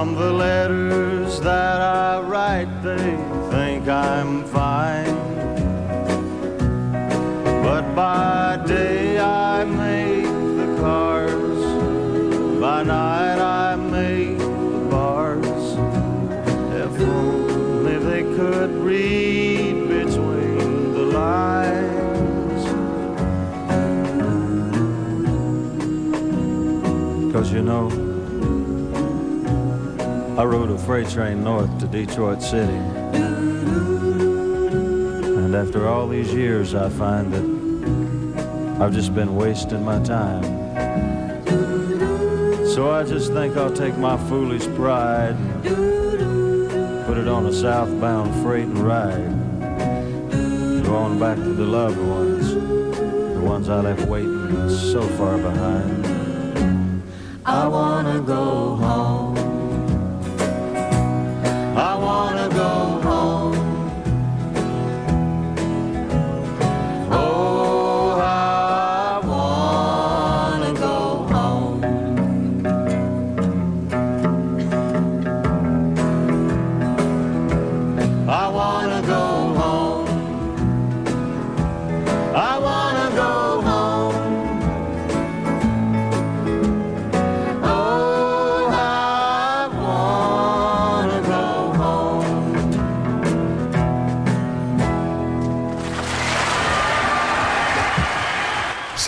From 0.00 0.14
the 0.14 0.32
letters 0.32 1.40
that 1.40 1.78
I 1.82 2.22
write, 2.22 2.82
they 2.82 3.18
think 3.50 3.86
I'm 3.86 4.46
fine. 4.46 5.14
But 7.62 7.94
by 7.94 8.64
day 8.66 9.18
I 9.18 9.64
make 9.66 10.24
the 10.24 10.76
cars, 10.80 11.60
by 12.58 12.82
night 12.82 13.40
I 13.40 13.76
make 13.76 14.38
the 14.38 14.88
bars. 14.90 15.76
If 16.82 16.98
only 17.02 17.98
they 17.98 18.22
could 18.22 18.70
read 18.82 19.86
between 19.86 20.94
the 20.94 21.04
lines. 21.20 22.64
Cause 27.34 27.52
you 27.52 27.60
know, 27.60 27.99
I 30.40 30.44
rode 30.44 30.70
a 30.70 30.78
freight 30.78 31.10
train 31.10 31.44
north 31.44 31.78
to 31.80 31.86
Detroit 31.86 32.40
City. 32.40 32.72
And 35.42 35.54
after 35.54 35.86
all 35.86 36.08
these 36.08 36.32
years, 36.32 36.74
I 36.74 36.88
find 36.88 37.30
that 37.34 37.44
I've 38.80 38.94
just 38.94 39.14
been 39.14 39.36
wasting 39.36 39.84
my 39.84 40.02
time. 40.02 40.42
So 42.64 42.90
I 42.90 43.04
just 43.04 43.34
think 43.34 43.58
I'll 43.58 43.70
take 43.70 43.98
my 43.98 44.16
foolish 44.30 44.64
pride 44.76 45.36
put 47.06 47.18
it 47.18 47.28
on 47.28 47.44
a 47.44 47.52
southbound 47.52 48.32
freight 48.42 48.64
and 48.64 48.78
ride. 48.78 49.34
Go 50.84 50.94
on 50.96 51.18
back 51.18 51.36
to 51.36 51.52
the 51.52 51.66
loved 51.66 51.98
ones, 51.98 52.54
the 52.54 53.42
ones 53.42 53.68
I 53.68 53.80
left 53.82 54.08
waiting 54.08 54.70
so 54.70 55.02
far 55.18 55.36
behind. 55.36 56.06
I 57.44 57.68
wanna 57.68 58.22
go 58.22 58.76
home. 58.76 59.29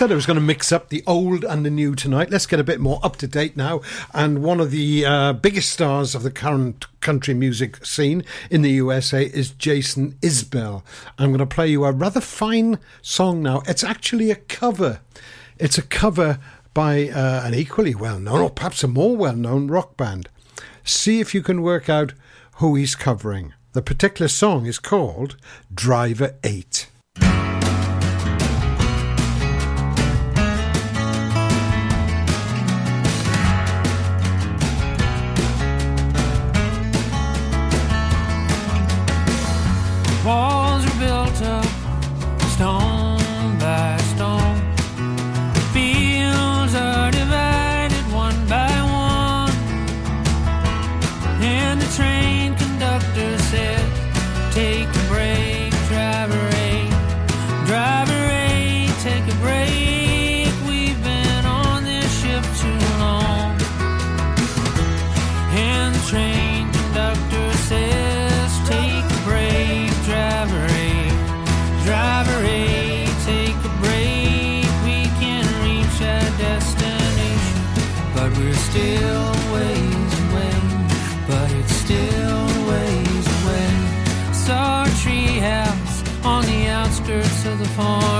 Said 0.03 0.11
I 0.11 0.15
was 0.15 0.25
going 0.25 0.35
to 0.35 0.41
mix 0.41 0.73
up 0.73 0.89
the 0.89 1.01
old 1.07 1.45
and 1.45 1.65
the 1.65 1.69
new 1.69 1.95
tonight. 1.95 2.29
Let's 2.29 2.45
get 2.45 2.59
a 2.59 2.63
bit 2.65 2.81
more 2.81 2.99
up 3.01 3.15
to 3.15 3.25
date 3.25 3.55
now. 3.55 3.79
And 4.13 4.43
one 4.43 4.59
of 4.59 4.69
the 4.69 5.05
uh, 5.05 5.31
biggest 5.31 5.69
stars 5.69 6.13
of 6.13 6.23
the 6.23 6.29
current 6.29 6.87
country 6.99 7.33
music 7.33 7.85
scene 7.85 8.25
in 8.51 8.63
the 8.63 8.71
USA 8.71 9.23
is 9.23 9.51
Jason 9.51 10.17
Isbell. 10.21 10.83
I'm 11.17 11.29
going 11.29 11.39
to 11.39 11.45
play 11.45 11.69
you 11.69 11.85
a 11.85 11.93
rather 11.93 12.19
fine 12.19 12.79
song 13.01 13.41
now. 13.41 13.61
It's 13.65 13.81
actually 13.81 14.29
a 14.29 14.35
cover. 14.35 14.99
It's 15.57 15.77
a 15.77 15.81
cover 15.81 16.39
by 16.73 17.07
uh, 17.07 17.43
an 17.45 17.53
equally 17.53 17.95
well 17.95 18.19
known, 18.19 18.41
or 18.41 18.49
perhaps 18.49 18.83
a 18.83 18.89
more 18.89 19.15
well 19.15 19.37
known 19.37 19.69
rock 19.69 19.95
band. 19.95 20.27
See 20.83 21.21
if 21.21 21.33
you 21.33 21.41
can 21.41 21.61
work 21.61 21.87
out 21.87 22.11
who 22.55 22.75
he's 22.75 22.95
covering. 22.95 23.53
The 23.71 23.81
particular 23.81 24.27
song 24.27 24.65
is 24.65 24.79
called 24.79 25.37
Driver 25.73 26.35
8. 26.43 26.89
Outskirts 87.79 88.12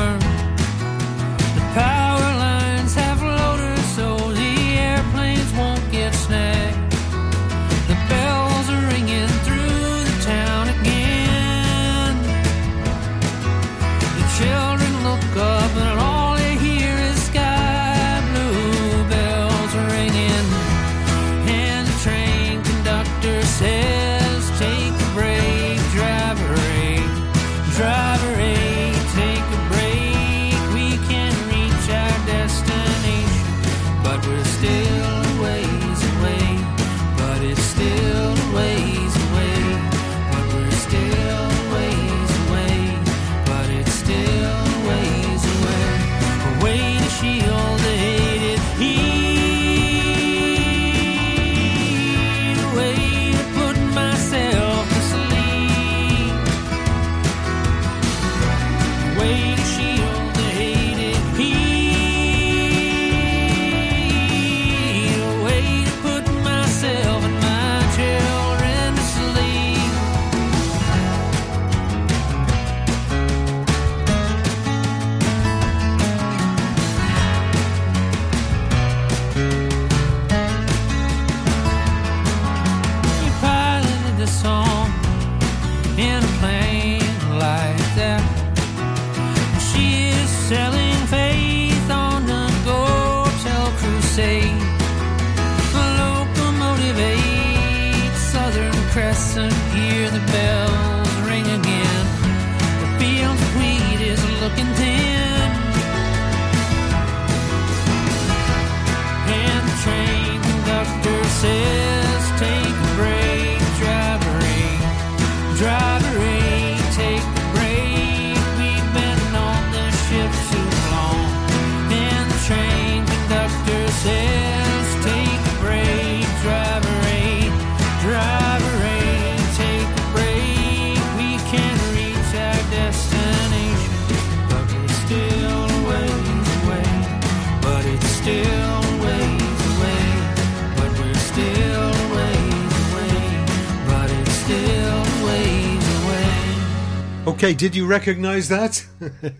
Did 147.55 147.75
you 147.75 147.85
recognise 147.85 148.49
that? 148.49 148.85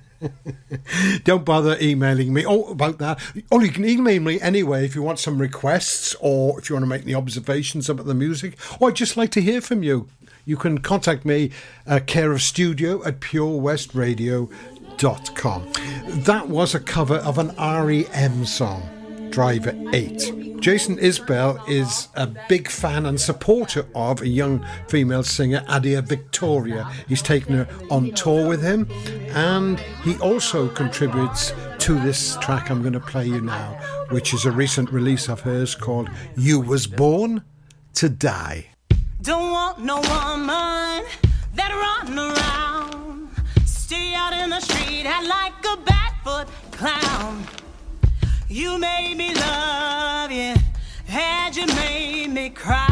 Don't 1.24 1.46
bother 1.46 1.78
emailing 1.82 2.34
me. 2.34 2.46
Oh, 2.46 2.66
about 2.66 3.00
that. 3.00 3.20
Oh, 3.52 3.60
you 3.60 3.72
can 3.72 3.84
email 3.86 4.22
me 4.22 4.40
anyway 4.40 4.86
if 4.86 4.94
you 4.96 5.02
want 5.02 5.20
some 5.20 5.40
requests 5.40 6.16
or 6.20 6.60
if 6.60 6.70
you 6.70 6.76
want 6.76 6.84
to 6.84 6.90
make 6.90 7.02
any 7.04 7.16
observations 7.16 7.90
about 7.90 8.06
the 8.06 8.14
music. 8.14 8.58
Or 8.80 8.90
I'd 8.90 8.96
just 8.96 9.18
like 9.18 9.32
to 9.32 9.42
hear 9.42 9.60
from 9.62 9.84
you. 9.84 10.08
You 10.46 10.58
can 10.58 10.80
contact 10.80 11.24
me 11.26 11.52
at 11.86 12.08
care 12.08 12.32
of 12.32 12.42
studio 12.42 13.04
at 13.06 13.20
purewestradio.com. 13.22 15.72
That 16.08 16.50
was 16.50 16.76
a 16.76 16.80
cover 16.80 17.16
of 17.16 17.38
an 17.38 17.56
REM 17.58 18.46
song, 18.46 19.30
Driver 19.32 19.74
8. 19.94 20.43
Jason 20.64 20.96
Isbell 20.96 21.60
is 21.68 22.08
a 22.16 22.26
big 22.48 22.70
fan 22.70 23.06
and 23.06 23.20
supporter 23.20 23.86
of 23.94 24.22
a 24.22 24.28
young 24.30 24.66
female 24.88 25.22
singer, 25.22 25.62
Adia 25.68 26.02
Victoria. 26.02 26.90
He's 27.06 27.22
taken 27.22 27.56
her 27.56 27.68
on 27.92 28.12
tour 28.12 28.48
with 28.48 28.64
him 28.64 28.88
and 29.32 29.78
he 30.06 30.18
also 30.20 30.70
contributes 30.70 31.52
to 31.80 32.00
this 32.00 32.38
track 32.38 32.72
I'm 32.72 32.80
going 32.80 32.94
to 32.94 33.02
play 33.02 33.26
you 33.26 33.42
now, 33.42 33.78
which 34.10 34.34
is 34.34 34.46
a 34.46 34.52
recent 34.52 34.90
release 34.90 35.28
of 35.28 35.42
hers 35.42 35.76
called 35.76 36.10
You 36.38 36.62
Was 36.62 36.88
Born 36.88 37.44
to 37.96 38.08
Die. 38.08 38.68
Don't 39.22 39.52
want 39.52 39.80
no 39.80 39.96
woman 39.96 41.04
that 41.56 42.06
run 42.08 42.18
around. 42.18 43.36
Stay 43.66 44.14
out 44.16 44.32
in 44.32 44.50
the 44.50 44.62
street, 44.62 45.04
like 45.04 45.66
a 45.66 45.76
barefoot 45.76 46.48
clown. 46.72 47.63
You 48.54 48.78
made 48.78 49.16
me 49.16 49.34
love 49.34 50.32
you, 50.32 50.54
and 51.10 51.56
you 51.56 51.66
made 51.66 52.28
me 52.28 52.52
cry. 52.52 52.88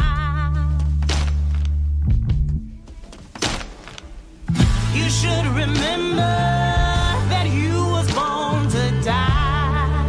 You 4.91 5.07
should 5.07 5.45
remember 5.45 6.34
that 7.30 7.47
you 7.47 7.76
was 7.95 8.12
born 8.12 8.70
to 8.70 9.03
die. 9.03 9.99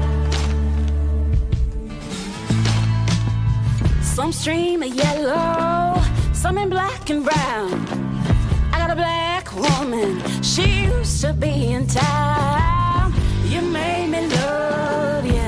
Some 4.00 4.32
stream 4.32 4.82
of 4.82 4.94
yellow, 4.94 6.02
some 6.32 6.56
in 6.56 6.70
black 6.70 7.10
and 7.10 7.22
brown. 7.22 7.74
I 8.72 8.78
got 8.78 8.90
a 8.90 8.96
black 8.96 9.54
woman, 9.54 10.18
she 10.42 10.84
used 10.84 11.20
to 11.20 11.34
be 11.34 11.74
in 11.74 11.86
town. 11.86 13.12
You 13.44 13.60
made 13.60 14.08
me 14.08 14.28
love 14.28 15.26
you, 15.26 15.41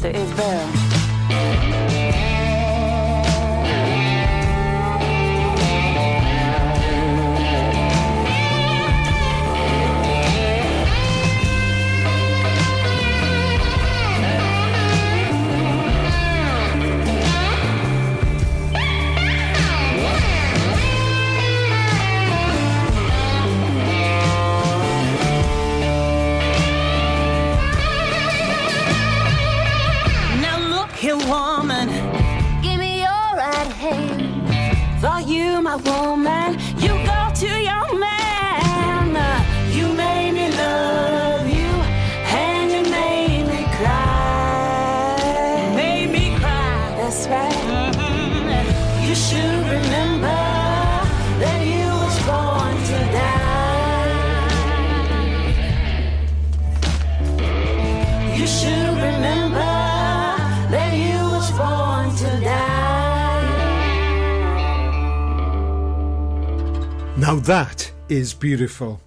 pretty 0.00 0.18
for 0.32 0.42
him, 0.42 0.85
Now 67.26 67.34
that 67.40 67.90
is 68.08 68.34
beautiful. 68.34 69.00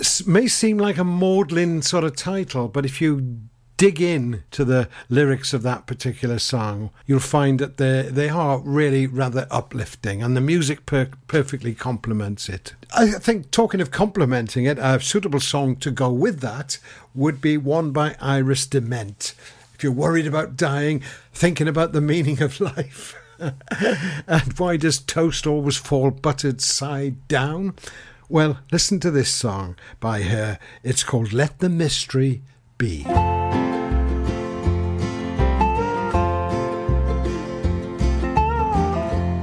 S- 0.00 0.26
may 0.26 0.48
seem 0.48 0.78
like 0.78 0.98
a 0.98 1.04
maudlin 1.04 1.80
sort 1.80 2.02
of 2.02 2.16
title, 2.16 2.66
but 2.66 2.84
if 2.84 3.00
you 3.00 3.38
dig 3.76 4.00
in 4.00 4.42
to 4.50 4.64
the 4.64 4.88
lyrics 5.08 5.54
of 5.54 5.62
that 5.62 5.86
particular 5.86 6.40
song, 6.40 6.90
you'll 7.06 7.20
find 7.20 7.60
that 7.60 7.76
they 7.76 8.02
they 8.10 8.28
are 8.28 8.58
really 8.58 9.06
rather 9.06 9.46
uplifting, 9.48 10.24
and 10.24 10.36
the 10.36 10.40
music 10.40 10.86
per- 10.86 11.10
perfectly 11.28 11.72
complements 11.72 12.48
it. 12.48 12.74
I 12.96 13.12
think, 13.12 13.52
talking 13.52 13.80
of 13.80 13.92
complementing 13.92 14.64
it, 14.64 14.80
a 14.80 14.98
suitable 14.98 15.38
song 15.38 15.76
to 15.76 15.92
go 15.92 16.10
with 16.10 16.40
that 16.40 16.80
would 17.14 17.40
be 17.40 17.56
one 17.56 17.92
by 17.92 18.16
Iris 18.20 18.66
DeMent. 18.66 19.34
If 19.76 19.84
you're 19.84 19.92
worried 19.92 20.26
about 20.26 20.56
dying, 20.56 21.00
thinking 21.32 21.68
about 21.68 21.92
the 21.92 22.00
meaning 22.00 22.42
of 22.42 22.60
life. 22.72 23.14
And 23.42 24.58
why 24.58 24.76
does 24.76 24.98
toast 25.00 25.46
always 25.46 25.76
fall 25.76 26.10
buttered 26.10 26.60
side 26.60 27.26
down? 27.28 27.74
Well, 28.28 28.60
listen 28.70 29.00
to 29.00 29.10
this 29.10 29.30
song 29.30 29.76
by 30.00 30.22
her. 30.22 30.58
It's 30.82 31.02
called 31.04 31.32
Let 31.32 31.58
the 31.58 31.68
Mystery 31.68 32.42
Be. 32.78 33.04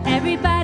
Everybody 0.06 0.59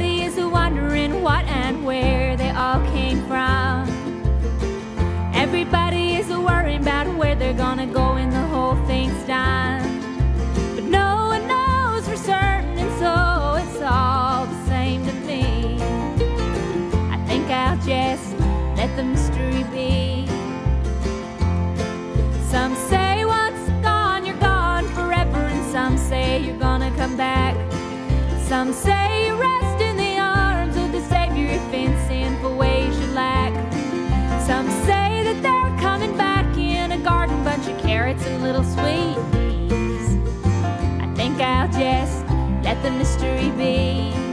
the 42.86 42.92
mystery 42.92 43.50
be. 43.58 44.25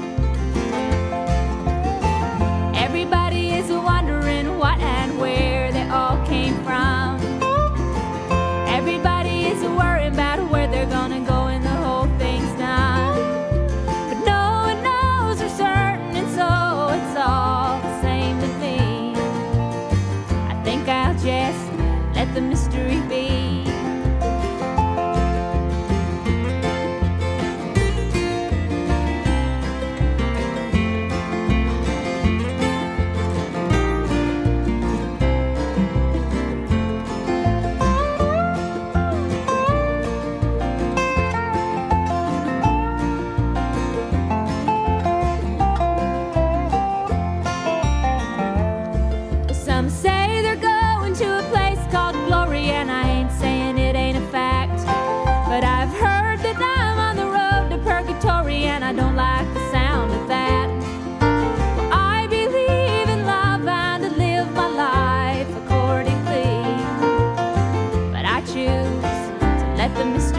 The 69.95 70.05
mystery 70.07 70.32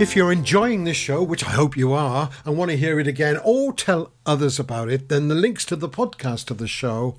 If 0.00 0.14
you're 0.14 0.30
enjoying 0.30 0.84
this 0.84 0.96
show, 0.96 1.24
which 1.24 1.44
I 1.44 1.50
hope 1.50 1.76
you 1.76 1.92
are, 1.92 2.30
and 2.44 2.56
want 2.56 2.70
to 2.70 2.76
hear 2.76 3.00
it 3.00 3.08
again 3.08 3.36
or 3.42 3.72
tell 3.72 4.12
others 4.24 4.60
about 4.60 4.88
it, 4.88 5.08
then 5.08 5.26
the 5.26 5.34
links 5.34 5.64
to 5.66 5.74
the 5.74 5.88
podcast 5.88 6.52
of 6.52 6.58
the 6.58 6.68
show 6.68 7.16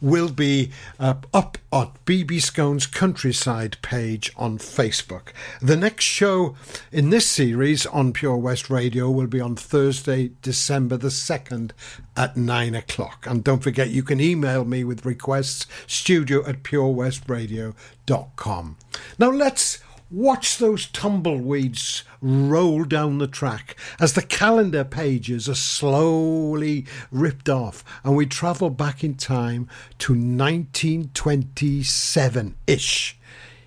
will 0.00 0.30
be 0.30 0.70
uh, 1.00 1.14
up 1.34 1.58
on 1.72 1.90
BB 2.06 2.40
Skone's 2.40 2.86
Countryside 2.86 3.76
page 3.82 4.32
on 4.36 4.58
Facebook. 4.58 5.30
The 5.60 5.76
next 5.76 6.04
show 6.04 6.54
in 6.92 7.10
this 7.10 7.26
series 7.26 7.86
on 7.86 8.12
Pure 8.12 8.36
West 8.36 8.70
Radio 8.70 9.10
will 9.10 9.26
be 9.26 9.40
on 9.40 9.56
Thursday, 9.56 10.30
December 10.42 10.96
the 10.96 11.08
2nd 11.08 11.72
at 12.16 12.36
9 12.36 12.76
o'clock. 12.76 13.26
And 13.26 13.42
don't 13.42 13.64
forget, 13.64 13.90
you 13.90 14.04
can 14.04 14.20
email 14.20 14.64
me 14.64 14.84
with 14.84 15.04
requests, 15.04 15.66
studio 15.88 16.46
at 16.46 16.62
purewestradio.com. 16.62 18.76
Now 19.18 19.30
let's 19.30 19.80
Watch 20.12 20.58
those 20.58 20.86
tumbleweeds 20.88 22.04
roll 22.20 22.84
down 22.84 23.16
the 23.16 23.26
track 23.26 23.76
as 23.98 24.12
the 24.12 24.20
calendar 24.20 24.84
pages 24.84 25.48
are 25.48 25.54
slowly 25.54 26.84
ripped 27.10 27.48
off 27.48 27.82
and 28.04 28.14
we 28.14 28.26
travel 28.26 28.68
back 28.68 29.02
in 29.02 29.14
time 29.14 29.70
to 30.00 30.12
1927 30.12 32.56
ish. 32.66 33.18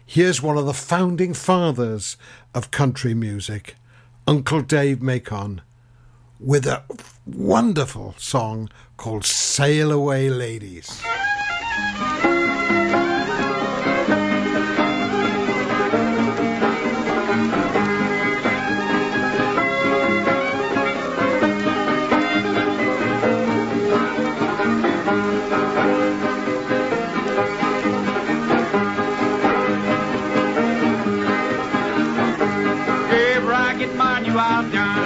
Here's 0.05 0.39
one 0.39 0.59
of 0.59 0.67
the 0.67 0.73
founding 0.75 1.33
fathers 1.33 2.15
of 2.53 2.69
country 2.69 3.15
music, 3.15 3.73
Uncle 4.27 4.61
Dave 4.61 5.01
Macon, 5.01 5.61
with 6.39 6.67
a 6.67 6.83
wonderful 7.25 8.13
song 8.19 8.69
called 8.97 9.25
Sail 9.25 9.91
Away 9.91 10.29
Ladies. 10.29 11.01
Out 34.37 34.69
down. 34.69 35.04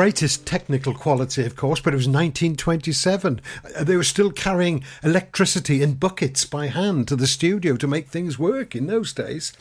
Greatest 0.00 0.46
technical 0.46 0.94
quality, 0.94 1.44
of 1.44 1.54
course, 1.54 1.78
but 1.78 1.92
it 1.92 1.98
was 1.98 2.08
1927. 2.08 3.38
Uh, 3.76 3.84
They 3.84 3.96
were 3.96 4.02
still 4.02 4.30
carrying 4.30 4.82
electricity 5.02 5.82
in 5.82 5.92
buckets 5.92 6.46
by 6.46 6.68
hand 6.68 7.06
to 7.08 7.16
the 7.16 7.26
studio 7.26 7.76
to 7.76 7.86
make 7.86 8.08
things 8.08 8.38
work 8.38 8.74
in 8.74 8.86
those 8.86 9.12
days. 9.12 9.52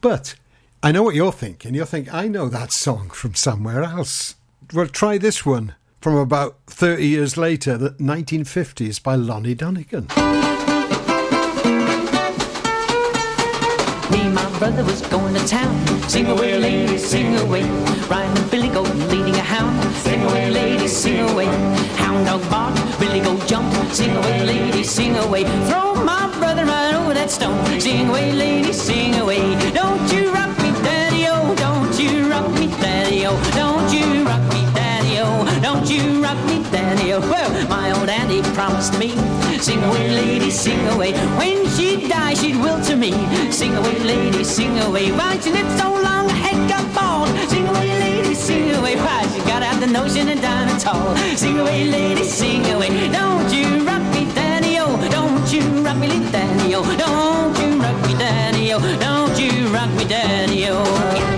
But 0.00 0.36
I 0.82 0.90
know 0.90 1.02
what 1.02 1.14
you're 1.14 1.32
thinking. 1.32 1.74
You're 1.74 1.84
thinking, 1.84 2.14
I 2.14 2.28
know 2.28 2.48
that 2.48 2.72
song 2.72 3.10
from 3.10 3.34
somewhere 3.34 3.82
else. 3.82 4.36
Well, 4.72 4.86
try 4.86 5.18
this 5.18 5.44
one 5.44 5.74
from 6.00 6.16
about 6.16 6.56
30 6.66 7.06
years 7.06 7.36
later, 7.36 7.76
the 7.76 7.90
1950s 7.90 9.02
by 9.02 9.16
Lonnie 9.16 9.54
Donegan. 9.54 10.06
Me 14.10 14.20
and 14.20 14.34
my 14.34 14.58
brother 14.58 14.82
was 14.82 15.02
going 15.08 15.34
to 15.34 15.46
town. 15.46 15.86
Sing 16.08 16.24
away, 16.26 16.58
lady, 16.58 16.96
sing 16.96 17.36
away. 17.36 17.64
Riding 18.08 18.42
a 18.42 18.48
billy 18.50 18.68
a 18.68 19.23
hound. 19.44 19.76
Sing 19.96 20.22
away, 20.22 20.50
lady, 20.50 20.88
sing 20.88 21.20
away. 21.30 21.46
Hound 22.00 22.26
dog 22.26 22.42
bark, 22.50 22.74
billy 22.98 23.20
goat 23.20 23.46
jump. 23.46 23.72
Sing 23.92 24.16
away, 24.16 24.44
lady, 24.44 24.82
sing 24.82 25.16
away. 25.16 25.44
Throw 25.68 25.94
my 25.94 26.26
brother 26.38 26.64
right 26.64 26.94
over 26.94 27.14
that 27.14 27.30
stone. 27.30 27.58
Sing 27.80 28.08
away, 28.08 28.32
lady, 28.32 28.72
sing 28.72 29.14
away. 29.16 29.42
Don't 29.72 30.04
you 30.12 30.32
rock 30.32 30.52
me, 30.62 30.70
daddy, 30.82 31.26
oh. 31.28 31.54
Don't 31.56 31.94
you 32.00 32.30
rock 32.30 32.48
me, 32.58 32.66
daddy, 32.82 33.26
oh. 33.26 33.36
Don't 33.54 33.92
you 33.92 34.24
rock 34.24 34.44
me, 34.54 34.62
daddy, 34.74 35.20
oh. 35.20 35.60
Don't 35.62 35.88
you 35.90 36.22
rock 36.22 36.40
me, 36.46 36.62
daddy, 36.72 37.12
oh. 37.12 37.20
Well, 37.20 37.50
my 37.68 37.92
old 37.92 38.08
auntie 38.08 38.42
promised 38.54 38.98
me. 38.98 39.10
Sing 39.60 39.82
away, 39.84 40.10
lady, 40.10 40.50
sing 40.50 40.80
away. 40.88 41.12
When 41.38 41.68
she 41.76 42.08
died, 42.08 42.38
she'd 42.38 42.56
will 42.56 42.80
to 42.84 42.96
me. 42.96 43.12
Sing 43.50 43.74
away, 43.76 43.98
lady, 44.00 44.44
sing 44.44 44.78
away. 44.80 45.12
Why 45.12 45.38
she 45.40 45.50
lived 45.52 45.78
so 45.78 45.92
long, 45.92 46.28
head 46.28 46.68
got 46.68 46.84
bald. 46.94 47.28
Sing 47.48 47.63
away. 48.94 49.04
Why 49.04 49.26
she 49.28 49.40
got 49.40 49.62
out 49.62 49.80
the 49.80 49.86
notion 49.86 50.28
and 50.28 50.40
diamond 50.40 50.80
tall. 50.80 51.16
Sing 51.36 51.58
away, 51.58 51.84
lady, 51.84 52.24
sing 52.24 52.64
away. 52.72 53.08
Don't 53.10 53.52
you 53.52 53.86
rock 53.86 54.02
me, 54.14 54.26
oh. 54.78 55.08
Don't 55.10 55.52
you 55.52 55.62
rock 55.84 55.96
me, 55.96 56.08
oh. 56.74 56.96
Don't 56.96 57.58
you 57.58 57.80
rock 57.80 57.96
me, 58.06 58.72
oh. 58.72 58.96
Don't 59.00 59.38
you 59.38 59.68
rock 59.68 59.90
me, 59.90 60.04
daddy, 60.04 60.66
oh. 60.68 61.33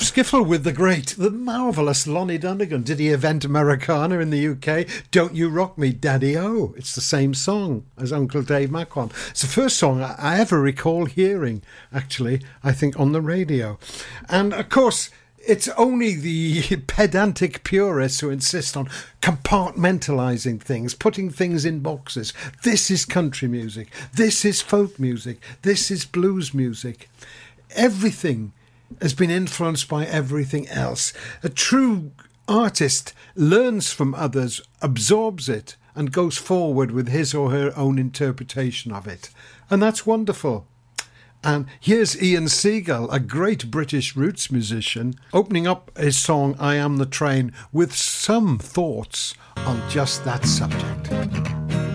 Of 0.00 0.06
skiffle 0.06 0.46
with 0.46 0.64
the 0.64 0.72
great, 0.72 1.08
the 1.18 1.30
marvellous 1.30 2.06
Lonnie 2.06 2.38
Donegan. 2.38 2.84
Did 2.84 3.00
he 3.00 3.10
event 3.10 3.44
Americana 3.44 4.18
in 4.20 4.30
the 4.30 4.48
UK? 4.48 4.88
Don't 5.10 5.34
You 5.34 5.50
Rock 5.50 5.76
Me, 5.76 5.92
Daddy 5.92 6.38
O. 6.38 6.72
It's 6.78 6.94
the 6.94 7.02
same 7.02 7.34
song 7.34 7.84
as 7.98 8.10
Uncle 8.10 8.40
Dave 8.40 8.70
Macon. 8.70 9.10
It's 9.28 9.42
the 9.42 9.46
first 9.46 9.76
song 9.76 10.00
I 10.00 10.40
ever 10.40 10.58
recall 10.58 11.04
hearing, 11.04 11.60
actually, 11.92 12.40
I 12.64 12.72
think, 12.72 12.98
on 12.98 13.12
the 13.12 13.20
radio. 13.20 13.78
And 14.30 14.54
of 14.54 14.70
course, 14.70 15.10
it's 15.46 15.68
only 15.76 16.14
the 16.14 16.62
pedantic 16.86 17.62
purists 17.62 18.20
who 18.20 18.30
insist 18.30 18.78
on 18.78 18.88
compartmentalizing 19.20 20.62
things, 20.62 20.94
putting 20.94 21.28
things 21.28 21.66
in 21.66 21.80
boxes. 21.80 22.32
This 22.62 22.90
is 22.90 23.04
country 23.04 23.48
music. 23.48 23.88
This 24.14 24.46
is 24.46 24.62
folk 24.62 24.98
music. 24.98 25.42
This 25.60 25.90
is 25.90 26.06
blues 26.06 26.54
music. 26.54 27.10
Everything 27.76 28.54
has 29.00 29.14
been 29.14 29.30
influenced 29.30 29.88
by 29.88 30.04
everything 30.06 30.68
else. 30.68 31.12
A 31.42 31.48
true 31.48 32.12
artist 32.48 33.12
learns 33.34 33.92
from 33.92 34.14
others, 34.14 34.60
absorbs 34.82 35.48
it, 35.48 35.76
and 35.94 36.12
goes 36.12 36.36
forward 36.36 36.90
with 36.90 37.08
his 37.08 37.34
or 37.34 37.50
her 37.50 37.72
own 37.76 37.98
interpretation 37.98 38.92
of 38.92 39.06
it. 39.06 39.30
And 39.70 39.82
that's 39.82 40.06
wonderful. 40.06 40.66
And 41.42 41.66
here's 41.80 42.20
Ian 42.22 42.46
Siegal, 42.46 43.10
a 43.10 43.18
great 43.18 43.70
British 43.70 44.14
roots 44.14 44.50
musician, 44.50 45.14
opening 45.32 45.66
up 45.66 45.96
his 45.96 46.18
song 46.18 46.54
I 46.58 46.74
Am 46.74 46.98
the 46.98 47.06
Train 47.06 47.52
with 47.72 47.94
some 47.94 48.58
thoughts 48.58 49.34
on 49.56 49.88
just 49.88 50.24
that 50.24 50.44
subject. 50.44 51.89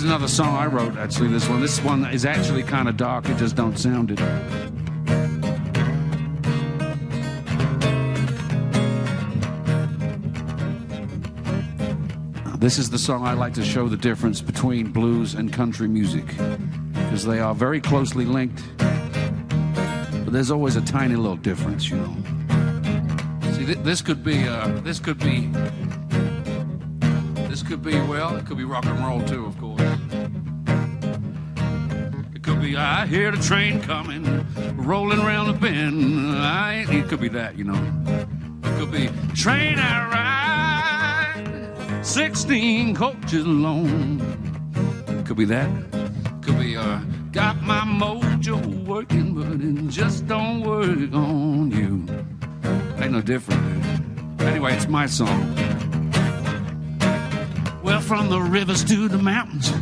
Is 0.00 0.06
another 0.06 0.28
song 0.28 0.56
I 0.56 0.64
wrote, 0.64 0.96
actually. 0.96 1.28
This 1.28 1.46
one. 1.46 1.60
This 1.60 1.78
one 1.82 2.06
is 2.06 2.24
actually 2.24 2.62
kind 2.62 2.88
of 2.88 2.96
dark. 2.96 3.28
It 3.28 3.36
just 3.36 3.54
don't 3.54 3.78
sound 3.78 4.10
it. 4.10 4.16
This 12.58 12.78
is 12.78 12.88
the 12.88 12.98
song 12.98 13.26
I 13.26 13.34
like 13.34 13.52
to 13.52 13.62
show 13.62 13.88
the 13.88 13.96
difference 13.98 14.40
between 14.40 14.90
blues 14.90 15.34
and 15.34 15.52
country 15.52 15.86
music 15.86 16.26
because 16.94 17.26
they 17.26 17.38
are 17.38 17.54
very 17.54 17.82
closely 17.82 18.24
linked, 18.24 18.62
but 18.78 20.32
there's 20.32 20.50
always 20.50 20.76
a 20.76 20.80
tiny 20.80 21.14
little 21.14 21.36
difference, 21.36 21.90
you 21.90 21.98
know. 21.98 22.16
See, 23.52 23.66
th- 23.66 23.78
this 23.80 24.00
could 24.00 24.24
be, 24.24 24.48
uh, 24.48 24.68
this 24.80 24.98
could 24.98 25.18
be, 25.18 25.50
this 27.50 27.62
could 27.62 27.82
be, 27.82 28.00
well, 28.00 28.36
it 28.36 28.46
could 28.46 28.56
be 28.56 28.64
rock 28.64 28.86
and 28.86 28.98
roll 29.04 29.22
too, 29.24 29.44
of 29.44 29.58
course. 29.58 29.69
I 32.76 33.06
hear 33.06 33.30
the 33.30 33.42
train 33.42 33.80
coming, 33.82 34.46
rolling 34.76 35.18
around 35.18 35.46
the 35.48 35.52
bend. 35.54 36.36
I, 36.36 36.86
it 36.88 37.08
could 37.08 37.20
be 37.20 37.28
that, 37.28 37.56
you 37.56 37.64
know. 37.64 37.80
It 38.64 38.78
could 38.78 38.92
be, 38.92 39.08
train 39.34 39.78
I 39.78 41.34
ride, 41.34 42.06
16 42.06 42.94
coaches 42.94 43.46
long. 43.46 44.20
Could 45.24 45.36
be 45.36 45.44
that. 45.46 45.68
Could 46.42 46.58
be, 46.58 46.76
uh, 46.76 47.00
got 47.32 47.60
my 47.62 47.80
mojo 47.80 48.84
working, 48.84 49.34
but 49.34 49.60
it 49.60 49.88
just 49.88 50.26
don't 50.26 50.62
work 50.62 51.12
on 51.14 51.70
you. 51.70 52.06
Ain't 53.02 53.12
no 53.12 53.20
different, 53.20 53.62
dude. 53.82 54.46
Anyway, 54.46 54.74
it's 54.74 54.88
my 54.88 55.06
song. 55.06 55.54
Well, 57.82 58.00
from 58.00 58.28
the 58.28 58.40
rivers 58.40 58.84
to 58.84 59.08
the 59.08 59.18
mountains, 59.18 59.72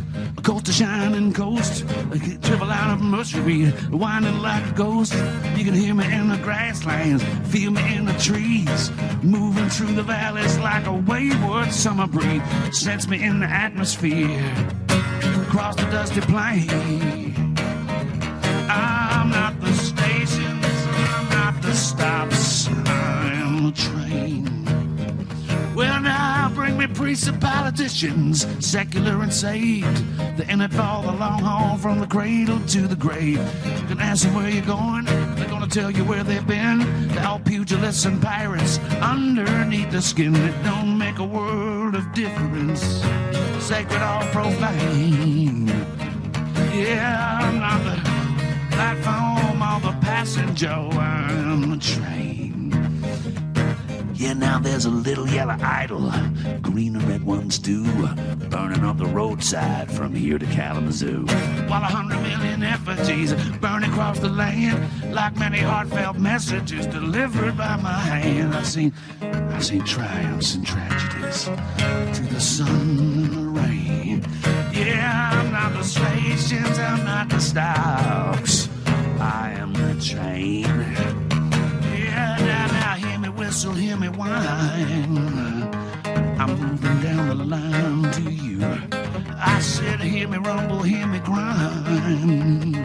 coast 0.41 0.65
to 0.65 0.71
shining 0.71 1.33
coast, 1.33 1.85
I 2.11 2.17
dribble 2.41 2.69
out 2.69 2.93
of 2.93 3.01
Mercury, 3.01 3.73
winding 3.89 4.39
like 4.39 4.65
a 4.65 4.71
ghost. 4.73 5.13
You 5.55 5.65
can 5.65 5.73
hear 5.73 5.93
me 5.93 6.05
in 6.11 6.29
the 6.29 6.37
grasslands, 6.37 7.23
feel 7.49 7.71
me 7.71 7.95
in 7.95 8.05
the 8.05 8.13
trees, 8.13 8.91
moving 9.23 9.69
through 9.69 9.93
the 9.93 10.03
valleys 10.03 10.57
like 10.59 10.85
a 10.85 10.93
wayward 10.93 11.71
summer 11.71 12.07
breeze. 12.07 12.41
Sets 12.71 13.07
me 13.07 13.23
in 13.23 13.39
the 13.39 13.47
atmosphere, 13.47 14.53
across 15.47 15.75
the 15.75 15.89
dusty 15.91 16.21
plain. 16.21 17.57
I'm 18.69 19.29
not 19.29 19.59
the 19.59 19.73
stations, 19.73 20.65
I'm 20.65 21.29
not 21.29 21.61
the 21.61 21.73
stops, 21.73 22.67
I'm 22.67 23.65
the 23.65 23.71
train. 23.71 24.45
Well, 25.75 26.01
now 26.01 26.38
bring 26.59 26.77
me 26.77 26.87
priests 26.87 27.27
and 27.27 27.39
politicians, 27.39 28.45
secular 28.59 29.21
and 29.21 29.33
saved. 29.33 29.97
They're 30.35 30.49
in 30.49 30.59
it 30.59 30.71
for 30.71 31.01
the 31.07 31.15
long 31.23 31.39
haul 31.39 31.77
from 31.77 32.01
the 32.01 32.05
cradle 32.05 32.59
to 32.75 32.81
the 32.81 32.97
grave. 32.97 33.39
You 33.79 33.87
can 33.87 34.01
ask 34.01 34.25
them 34.25 34.33
where 34.33 34.49
you're 34.49 34.65
going, 34.65 35.05
they're 35.05 35.47
gonna 35.47 35.67
tell 35.67 35.89
you 35.89 36.03
where 36.03 36.21
they've 36.21 36.45
been. 36.45 36.79
They're 37.13 37.25
all 37.25 37.39
pugilists 37.39 38.03
and 38.05 38.21
pirates 38.21 38.77
underneath 39.01 39.89
the 39.89 40.01
skin. 40.01 40.35
It 40.35 40.63
don't 40.63 40.97
make 40.97 41.19
a 41.19 41.23
world 41.23 41.95
of 41.95 42.11
difference, 42.13 42.81
sacred 43.63 44.01
or 44.11 44.21
profane. 44.33 45.67
Yeah, 46.73 47.39
I'm 47.39 47.59
not 47.59 47.81
the 47.87 47.95
platform 48.75 49.61
or 49.61 49.79
the 49.79 49.97
passenger, 50.01 50.67
I'm 50.67 51.69
the 51.71 51.77
train. 51.77 52.38
Yeah, 54.19 54.33
now 54.33 54.59
there's 54.59 54.83
a 54.83 54.89
little 54.89 55.25
yellow 55.29 55.55
idol, 55.61 56.11
green 56.61 56.97
and 56.97 57.07
red 57.07 57.23
ones 57.23 57.57
do, 57.57 57.85
burning 58.49 58.83
up 58.83 58.97
the 58.97 59.05
roadside 59.05 59.89
from 59.89 60.13
here 60.13 60.37
to 60.37 60.45
Kalamazoo. 60.47 61.25
While 61.67 61.83
a 61.83 61.85
hundred 61.85 62.21
million 62.23 62.61
effigies 62.61 63.33
burn 63.61 63.85
across 63.85 64.19
the 64.19 64.27
land, 64.27 65.13
like 65.13 65.37
many 65.37 65.59
heartfelt 65.59 66.17
messages 66.17 66.85
delivered 66.87 67.55
by 67.55 67.77
my 67.77 67.97
hand. 67.97 68.53
I've 68.53 68.67
seen, 68.67 68.91
I've 69.21 69.65
seen 69.65 69.85
triumphs 69.85 70.53
and 70.53 70.67
tragedies 70.67 71.45
to 71.45 72.23
the 72.23 72.41
sun 72.41 72.67
and 72.67 73.31
the 73.31 73.61
rain. 73.61 74.25
Yeah, 74.73 75.29
I'm 75.31 75.49
not 75.49 75.71
the 75.71 75.83
stations, 75.83 76.77
I'm 76.77 77.05
not 77.05 77.29
the 77.29 77.39
stops. 77.39 78.67
I 79.17 79.51
am 79.51 79.71
the 79.71 79.95
train. 80.03 81.28
Now, 83.49 83.71
hear 83.71 83.97
me 83.97 84.09
whine. 84.09 85.17
I'm 86.39 86.55
moving 86.59 87.01
down 87.01 87.29
the 87.29 87.43
line 87.43 88.11
to 88.11 88.21
you. 88.31 88.59
better 88.59 90.03
hear 90.03 90.27
me 90.27 90.37
rumble, 90.37 90.83
hear 90.83 91.07
me 91.07 91.17
grind. 91.17 92.75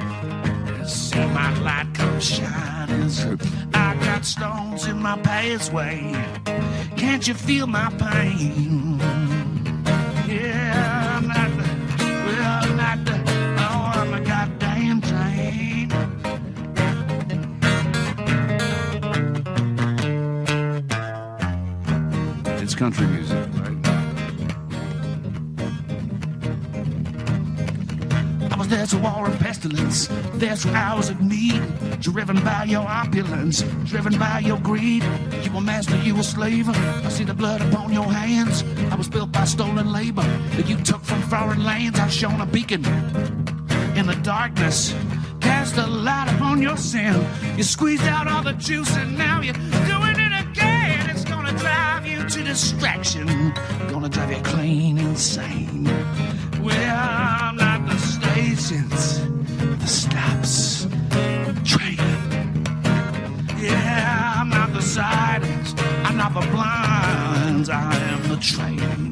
See 0.89 1.19
my 1.19 1.53
light 1.61 1.93
come 1.93 2.19
shining. 2.19 3.11
So 3.11 3.37
I 3.75 3.95
got 3.97 4.25
stones 4.25 4.87
in 4.87 5.03
my 5.03 5.19
pathway. 5.19 6.01
Can't 6.97 7.29
you 7.29 7.35
feel 7.35 7.67
my 7.67 7.91
pain? 7.99 9.14
It's 22.75 22.81
country 22.81 23.07
music? 23.07 23.39
I 28.51 28.57
was 28.59 28.67
there 28.67 28.85
to 28.87 28.99
war 28.99 29.27
and 29.27 29.39
pestilence. 29.39 30.09
There's 30.35 30.63
through 30.65 30.75
hours 30.75 31.09
of 31.09 31.21
need. 31.21 31.63
Driven 32.01 32.43
by 32.43 32.65
your 32.65 32.83
opulence, 32.83 33.63
driven 33.85 34.19
by 34.19 34.41
your 34.41 34.59
greed. 34.59 35.05
You 35.45 35.53
were 35.53 35.61
master, 35.61 35.97
you 35.99 36.17
were 36.17 36.25
slave. 36.25 36.69
I 36.69 37.09
see 37.11 37.23
the 37.23 37.33
blood 37.33 37.61
upon 37.61 37.93
your 37.93 38.13
hands. 38.13 38.65
I 38.91 38.97
was 38.97 39.09
built 39.09 39.31
by 39.31 39.45
stolen 39.45 39.93
labor 39.93 40.27
that 40.57 40.69
you 40.69 40.77
took 40.79 41.05
from 41.05 41.23
foreign 41.23 41.63
lands. 41.63 42.01
I 42.01 42.09
shone 42.09 42.41
a 42.41 42.47
beacon 42.47 42.85
in 43.95 44.07
the 44.07 44.19
darkness. 44.25 44.93
Cast 45.41 45.77
a 45.77 45.87
light 45.87 46.29
upon 46.35 46.61
your 46.61 46.77
sin. 46.77 47.25
You 47.57 47.63
squeezed 47.63 48.09
out 48.09 48.27
all 48.27 48.43
the 48.43 48.55
juice 48.55 48.97
and 48.97 49.17
now 49.17 49.43
you're 49.43 49.55
doing 49.87 50.04
to 52.29 52.43
distraction. 52.43 53.53
Gonna 53.89 54.09
drive 54.09 54.31
you 54.31 54.43
clean 54.43 54.99
insane. 54.99 55.85
Well, 56.63 56.97
I'm 56.97 57.57
not 57.57 57.87
the 57.87 57.99
stations, 57.99 59.21
the 59.79 59.87
stops, 59.87 60.87
train. 61.65 61.99
Yeah, 63.59 64.35
I'm 64.37 64.49
not 64.49 64.73
the 64.73 64.81
sidings, 64.81 65.75
I'm 66.05 66.17
not 66.17 66.33
the 66.33 66.47
blinds, 66.51 67.69
I 67.69 67.95
am 67.95 68.29
the 68.29 68.37
train. 68.37 69.04